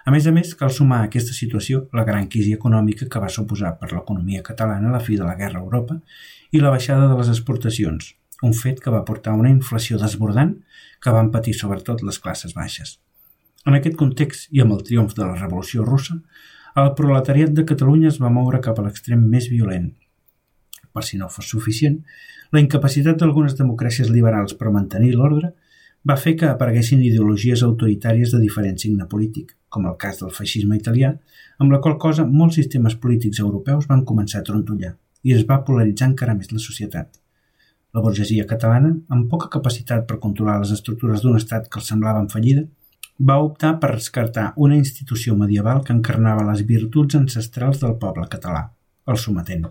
A 0.07 0.13
més 0.15 0.27
a 0.31 0.33
més, 0.35 0.53
cal 0.55 0.71
sumar 0.71 1.01
a 1.03 1.07
aquesta 1.09 1.35
situació 1.35 1.81
la 1.99 2.05
gran 2.07 2.29
crisi 2.31 2.53
econòmica 2.55 3.09
que 3.11 3.23
va 3.23 3.31
suposar 3.37 3.73
per 3.81 3.89
l'economia 3.91 4.45
catalana 4.47 4.93
la 4.93 5.01
fi 5.03 5.17
de 5.19 5.25
la 5.27 5.35
guerra 5.35 5.59
a 5.59 5.65
Europa 5.65 5.97
i 6.55 6.61
la 6.63 6.71
baixada 6.71 7.09
de 7.11 7.17
les 7.19 7.33
exportacions, 7.33 8.13
un 8.47 8.55
fet 8.55 8.79
que 8.85 8.93
va 8.95 9.03
portar 9.09 9.35
a 9.35 9.41
una 9.41 9.51
inflació 9.51 9.99
desbordant 9.99 10.53
que 11.03 11.15
van 11.17 11.33
patir 11.35 11.57
sobretot 11.59 12.07
les 12.07 12.21
classes 12.23 12.55
baixes. 12.55 13.01
En 13.67 13.75
aquest 13.75 13.99
context 13.99 14.47
i 14.55 14.63
amb 14.63 14.77
el 14.77 14.87
triomf 14.87 15.17
de 15.19 15.25
la 15.25 15.35
Revolució 15.41 15.83
Russa, 15.83 16.21
el 16.79 16.93
proletariat 16.95 17.51
de 17.57 17.67
Catalunya 17.67 18.13
es 18.13 18.23
va 18.23 18.31
moure 18.31 18.63
cap 18.63 18.79
a 18.79 18.87
l'extrem 18.87 19.27
més 19.35 19.51
violent. 19.51 19.91
Per 20.95 21.03
si 21.03 21.19
no 21.19 21.27
fos 21.33 21.51
suficient, 21.51 21.99
la 22.55 22.63
incapacitat 22.63 23.19
d'algunes 23.19 23.59
democràcies 23.59 24.15
liberals 24.15 24.55
per 24.55 24.71
mantenir 24.71 25.17
l'ordre 25.17 25.57
va 26.07 26.15
fer 26.15 26.37
que 26.39 26.47
apareguessin 26.47 27.03
ideologies 27.03 27.65
autoritàries 27.67 28.31
de 28.31 28.39
diferent 28.39 28.79
signe 28.79 29.09
polític, 29.11 29.57
com 29.69 29.87
el 29.91 29.97
cas 30.01 30.21
del 30.23 30.33
feixisme 30.35 30.79
italià, 30.79 31.13
amb 31.59 31.73
la 31.73 31.81
qual 31.85 31.97
cosa 31.99 32.27
molts 32.27 32.59
sistemes 32.61 32.97
polítics 33.03 33.41
europeus 33.45 33.89
van 33.91 34.05
començar 34.09 34.41
a 34.41 34.49
trontollar 34.49 34.95
i 35.27 35.35
es 35.35 35.47
va 35.49 35.63
polaritzar 35.67 36.11
encara 36.11 36.35
més 36.39 36.53
la 36.53 36.63
societat. 36.63 37.09
La 37.97 38.03
burgesia 38.05 38.47
catalana, 38.47 38.93
amb 39.09 39.31
poca 39.31 39.49
capacitat 39.53 40.05
per 40.07 40.21
controlar 40.23 40.59
les 40.61 40.75
estructures 40.75 41.23
d'un 41.25 41.39
estat 41.39 41.71
que 41.71 41.81
els 41.81 41.89
semblava 41.93 42.21
en 42.23 42.29
fallida, 42.33 42.67
va 43.31 43.39
optar 43.41 43.73
per 43.81 43.95
rescatar 43.95 44.51
una 44.67 44.77
institució 44.77 45.35
medieval 45.41 45.83
que 45.85 45.95
encarnava 45.97 46.45
les 46.51 46.63
virtuts 46.69 47.17
ancestrals 47.17 47.81
del 47.83 47.97
poble 48.03 48.29
català, 48.29 48.67
el 49.09 49.19
sometent. 49.23 49.67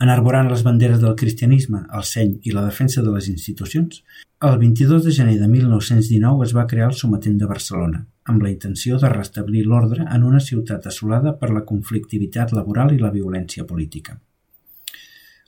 Enarborant 0.00 0.48
les 0.50 0.64
banderes 0.64 1.00
del 1.00 1.14
cristianisme, 1.16 1.84
el 1.98 2.04
seny 2.04 2.34
i 2.48 2.52
la 2.52 2.64
defensa 2.64 3.04
de 3.04 3.12
les 3.12 3.28
institucions, 3.32 4.02
el 4.48 4.58
22 4.60 5.04
de 5.04 5.12
gener 5.12 5.38
de 5.40 5.48
1919 5.48 6.44
es 6.44 6.52
va 6.56 6.66
crear 6.68 6.90
el 6.90 6.96
Sometent 6.98 7.38
de 7.40 7.46
Barcelona, 7.48 8.02
amb 8.32 8.42
la 8.42 8.50
intenció 8.50 8.98
de 9.02 9.10
restablir 9.12 9.64
l'ordre 9.66 10.06
en 10.14 10.24
una 10.26 10.40
ciutat 10.40 10.86
assolada 10.90 11.34
per 11.40 11.50
la 11.54 11.64
conflictivitat 11.68 12.52
laboral 12.56 12.94
i 12.94 12.98
la 13.02 13.12
violència 13.14 13.66
política. 13.66 14.18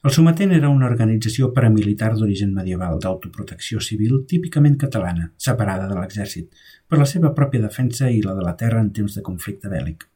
El 0.07 0.15
Sometent 0.15 0.53
era 0.55 0.69
una 0.71 0.87
organització 0.87 1.49
paramilitar 1.55 2.13
d'origen 2.15 2.53
medieval 2.55 3.01
d'autoprotecció 3.03 3.81
civil 3.83 4.21
típicament 4.31 4.77
catalana, 4.79 5.33
separada 5.37 5.89
de 5.91 5.97
l'exèrcit, 5.99 6.53
per 6.87 7.01
la 7.01 7.09
seva 7.13 7.33
pròpia 7.35 7.65
defensa 7.65 8.11
i 8.11 8.23
la 8.23 8.37
de 8.39 8.47
la 8.47 8.55
terra 8.61 8.79
en 8.85 8.93
temps 8.95 9.19
de 9.19 9.25
conflicte 9.27 9.69
bèl·lic. 9.73 10.07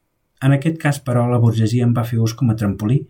En 0.43 0.55
aquest 0.55 0.79
cas, 0.79 1.01
però, 1.03 1.27
la 1.27 1.39
burgesia 1.43 1.83
en 1.83 1.91
va 1.97 2.07
fer 2.07 2.19
ús 2.23 2.35
com 2.39 2.51
a 2.51 2.55
trampolí 2.55 3.01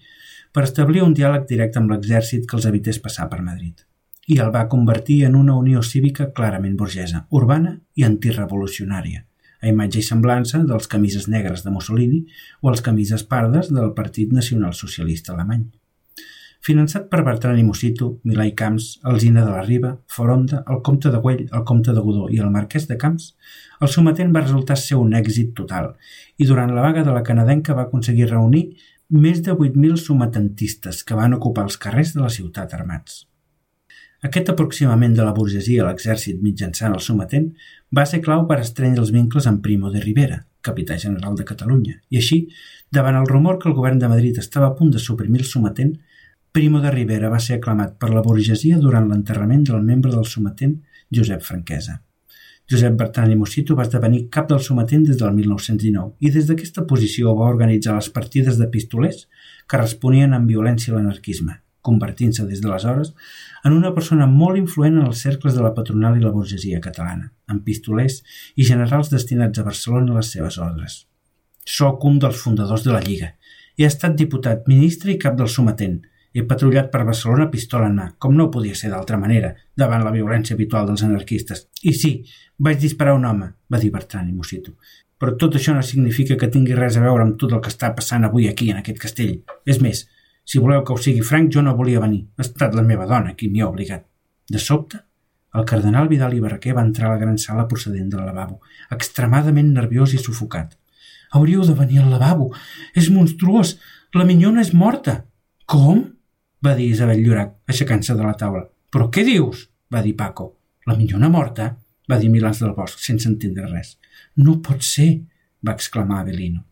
per 0.53 0.65
establir 0.65 1.05
un 1.05 1.13
diàleg 1.13 1.45
directe 1.49 1.81
amb 1.81 1.93
l'exèrcit 1.93 2.49
que 2.49 2.57
els 2.57 2.69
evités 2.69 2.99
passar 3.05 3.29
per 3.29 3.41
Madrid 3.45 3.85
i 4.27 4.37
el 4.39 4.51
va 4.55 4.67
convertir 4.71 5.23
en 5.27 5.35
una 5.35 5.55
unió 5.59 5.81
cívica 5.83 6.29
clarament 6.31 6.77
burgesa, 6.79 7.25
urbana 7.29 7.73
i 7.99 8.05
antirevolucionària, 8.07 9.25
a 9.63 9.71
imatge 9.71 10.01
i 10.01 10.05
semblança 10.05 10.59
dels 10.67 10.89
camises 10.91 11.29
negres 11.31 11.63
de 11.63 11.71
Mussolini 11.71 12.25
o 12.61 12.69
els 12.73 12.83
camises 12.83 13.23
pardes 13.23 13.71
del 13.71 13.93
Partit 13.95 14.35
Nacional 14.35 14.75
Socialista 14.75 15.33
Alemany. 15.33 15.63
Finançat 16.63 17.09
per 17.11 17.25
Bertran 17.27 17.57
i 17.59 17.63
Mosito, 17.67 18.05
Milà 18.23 18.45
i 18.47 18.53
Camps, 18.59 18.85
Alzina 19.11 19.41
de 19.43 19.51
la 19.51 19.63
Riba, 19.65 19.97
Foronda, 20.07 20.61
el 20.71 20.79
comte 20.87 21.11
de 21.11 21.19
Güell, 21.23 21.41
el 21.51 21.65
comte 21.67 21.91
de 21.95 22.03
Godó 22.03 22.29
i 22.31 22.39
el 22.39 22.53
marquès 22.53 22.87
de 22.87 22.95
Camps, 22.99 23.33
el 23.83 23.91
sometent 23.91 24.31
va 24.35 24.45
resultar 24.45 24.77
ser 24.79 24.99
un 25.01 25.11
èxit 25.19 25.51
total 25.57 25.91
i 26.39 26.47
durant 26.47 26.71
la 26.71 26.85
vaga 26.85 27.03
de 27.03 27.11
la 27.15 27.23
canadenca 27.27 27.75
va 27.75 27.89
aconseguir 27.89 28.29
reunir 28.31 28.63
més 29.11 29.43
de 29.43 29.51
8.000 29.51 29.99
sometentistes 29.99 31.03
que 31.03 31.19
van 31.19 31.35
ocupar 31.35 31.67
els 31.67 31.77
carrers 31.77 32.15
de 32.15 32.23
la 32.23 32.31
ciutat 32.31 32.73
armats. 32.79 33.25
Aquest 34.23 34.53
aproximament 34.53 35.17
de 35.17 35.23
la 35.27 35.33
burgesia 35.35 35.83
a 35.83 35.89
l'exèrcit 35.89 36.39
mitjançant 36.39 36.93
el 36.95 37.01
sometent 37.03 37.49
va 37.97 38.05
ser 38.09 38.21
clau 38.25 38.47
per 38.49 38.57
estrenyar 38.61 39.03
els 39.03 39.11
vincles 39.13 39.45
amb 39.49 39.61
Primo 39.61 39.91
de 39.93 40.01
Rivera, 40.01 40.39
capità 40.65 40.95
general 40.97 41.35
de 41.37 41.45
Catalunya, 41.45 41.99
i 42.09 42.17
així, 42.17 42.39
davant 42.89 43.19
el 43.19 43.27
rumor 43.29 43.59
que 43.59 43.69
el 43.69 43.75
govern 43.77 43.99
de 44.01 44.09
Madrid 44.09 44.39
estava 44.41 44.71
a 44.71 44.75
punt 44.79 44.89
de 44.95 45.01
suprimir 45.03 45.43
el 45.43 45.49
sometent, 45.49 45.93
Primo 46.53 46.81
de 46.81 46.91
Rivera 46.93 47.29
va 47.33 47.41
ser 47.41 47.59
aclamat 47.59 47.93
per 48.01 48.09
la 48.13 48.21
burgesia 48.25 48.79
durant 48.81 49.09
l'enterrament 49.09 49.63
del 49.69 49.85
membre 49.85 50.11
del 50.13 50.25
sometent 50.29 50.75
Josep 51.13 51.41
Franquesa. 51.45 51.99
Josep 52.69 52.95
Bertran 52.97 53.31
i 53.33 53.35
Mosito 53.35 53.75
va 53.75 53.85
esdevenir 53.85 54.27
cap 54.33 54.47
del 54.49 54.61
sometent 54.63 55.03
des 55.09 55.17
del 55.19 55.33
1919 55.35 56.13
i 56.23 56.31
des 56.31 56.47
d'aquesta 56.47 56.85
posició 56.89 57.33
va 57.37 57.49
organitzar 57.51 57.97
les 57.97 58.09
partides 58.09 58.57
de 58.61 58.69
pistolers 58.71 59.27
que 59.67 59.81
responien 59.81 60.33
amb 60.33 60.49
violència 60.49 60.93
a 60.93 60.97
l'anarquisme, 60.97 61.59
convertint-se 61.85 62.45
des 62.47 62.61
d'aleshores 62.63 63.11
en 63.67 63.75
una 63.75 63.93
persona 63.95 64.27
molt 64.27 64.59
influent 64.59 64.97
en 64.97 65.09
els 65.09 65.23
cercles 65.27 65.57
de 65.57 65.63
la 65.65 65.73
patronal 65.77 66.17
i 66.17 66.23
la 66.23 66.31
burgesia 66.35 66.81
catalana, 66.83 67.29
amb 67.47 67.63
pistolers 67.67 68.21
i 68.55 68.67
generals 68.69 69.11
destinats 69.13 69.59
a 69.59 69.67
Barcelona 69.67 70.15
a 70.15 70.21
les 70.21 70.31
seves 70.35 70.57
ordres. 70.57 71.03
Soc 71.63 72.03
un 72.09 72.17
dels 72.23 72.39
fundadors 72.39 72.83
de 72.87 72.95
la 72.95 73.03
Lliga. 73.03 73.35
He 73.77 73.85
estat 73.87 74.17
diputat, 74.19 74.67
ministre 74.67 75.13
i 75.13 75.19
cap 75.21 75.37
del 75.39 75.51
sometent, 75.51 76.01
he 76.33 76.41
patrullat 76.49 76.89
per 76.91 77.03
Barcelona 77.05 77.45
pistola 77.53 77.87
en 77.91 77.99
mà, 77.99 78.07
com 78.17 78.33
no 78.33 78.49
podia 78.53 78.75
ser 78.75 78.89
d'altra 78.89 79.19
manera, 79.21 79.51
davant 79.77 80.01
la 80.01 80.13
violència 80.15 80.57
habitual 80.57 80.87
dels 80.89 81.03
anarquistes. 81.05 81.67
I 81.85 81.93
sí, 81.93 82.13
vaig 82.57 82.79
disparar 82.81 83.13
un 83.19 83.27
home, 83.29 83.51
va 83.69 83.81
dir 83.81 83.91
Bertran 83.93 84.31
i 84.31 84.33
Mosito. 84.33 84.73
Però 85.21 85.35
tot 85.39 85.59
això 85.59 85.75
no 85.77 85.85
significa 85.85 86.35
que 86.39 86.49
tingui 86.51 86.73
res 86.75 86.97
a 86.97 87.03
veure 87.05 87.23
amb 87.23 87.37
tot 87.39 87.53
el 87.53 87.61
que 87.61 87.69
està 87.69 87.91
passant 87.95 88.25
avui 88.25 88.49
aquí, 88.49 88.71
en 88.73 88.81
aquest 88.81 88.97
castell. 89.03 89.35
És 89.69 89.79
més, 89.79 90.07
si 90.43 90.59
voleu 90.59 90.83
que 90.83 90.93
ho 90.93 90.99
sigui 90.99 91.23
franc, 91.23 91.51
jo 91.53 91.61
no 91.61 91.75
volia 91.75 92.01
venir. 92.03 92.25
Ha 92.37 92.43
estat 92.45 92.75
la 92.75 92.83
meva 92.83 93.07
dona 93.09 93.33
qui 93.35 93.49
m'hi 93.49 93.63
ha 93.63 93.69
obligat. 93.71 94.05
De 94.49 94.59
sobte, 94.59 94.99
el 95.53 95.65
cardenal 95.69 96.09
Vidal 96.09 96.33
i 96.35 96.41
Barraquer 96.43 96.75
va 96.75 96.85
entrar 96.85 97.09
a 97.09 97.15
la 97.15 97.21
gran 97.21 97.37
sala 97.37 97.67
procedent 97.67 98.09
del 98.09 98.25
lavabo, 98.25 98.59
extremadament 98.91 99.69
nerviós 99.73 100.15
i 100.17 100.21
sufocat. 100.21 100.73
Hauríeu 101.33 101.63
de 101.65 101.73
venir 101.73 101.99
al 102.01 102.11
lavabo. 102.13 102.51
És 102.93 103.09
monstruós. 103.09 103.77
La 104.13 104.25
minyona 104.25 104.61
és 104.61 104.73
morta. 104.73 105.23
Com? 105.65 106.03
va 106.63 106.75
dir 106.77 106.91
Isabel 106.93 107.23
Llorac, 107.25 107.55
aixecant-se 107.67 108.13
de 108.15 108.23
la 108.23 108.35
taula. 108.39 108.67
Però 108.93 109.09
què 109.11 109.23
dius? 109.25 109.67
va 109.91 110.03
dir 110.05 110.13
Paco. 110.15 110.53
La 110.87 110.95
minyona 110.95 111.29
morta? 111.33 111.73
va 112.09 112.19
dir 112.19 112.29
Milans 112.29 112.59
del 112.61 112.75
Bosc, 112.77 112.99
sense 113.01 113.27
entendre 113.29 113.65
res. 113.71 113.97
No 114.37 114.59
pot 114.61 114.83
ser, 114.85 115.09
va 115.65 115.73
exclamar 115.73 116.21
Avelino. 116.21 116.63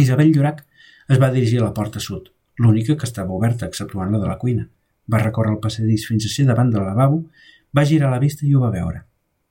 Isabel 0.00 0.32
Llorac 0.32 0.64
es 1.08 1.20
va 1.20 1.30
dirigir 1.34 1.60
a 1.60 1.66
la 1.66 1.74
porta 1.74 2.00
sud, 2.00 2.30
l'única 2.58 2.96
que 2.96 3.06
estava 3.08 3.34
oberta, 3.34 3.66
exceptuant 3.66 4.12
la 4.12 4.20
de 4.22 4.30
la 4.30 4.38
cuina. 4.38 4.68
Va 5.10 5.20
recórrer 5.22 5.54
el 5.54 5.60
passadís 5.60 6.06
fins 6.08 6.26
a 6.26 6.32
ser 6.32 6.46
davant 6.48 6.70
del 6.72 6.86
lavabo, 6.86 7.24
va 7.76 7.84
girar 7.84 8.10
la 8.10 8.22
vista 8.22 8.46
i 8.46 8.54
ho 8.54 8.62
va 8.62 8.72
veure. 8.74 9.04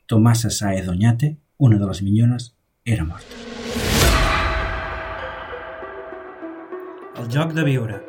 Tomasa 0.08 0.50
Sae 0.50 0.84
Doñate, 0.84 1.38
una 1.58 1.78
de 1.78 1.88
les 1.88 2.02
minyones, 2.02 2.54
era 2.86 3.06
morta. 3.06 3.42
El 7.20 7.30
joc 7.32 7.54
de 7.54 7.64
viure 7.64 8.02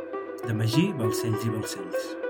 de 0.47 0.55
Magí, 0.55 0.91
Balcells 0.99 1.45
i 1.47 1.53
Balcells. 1.55 2.24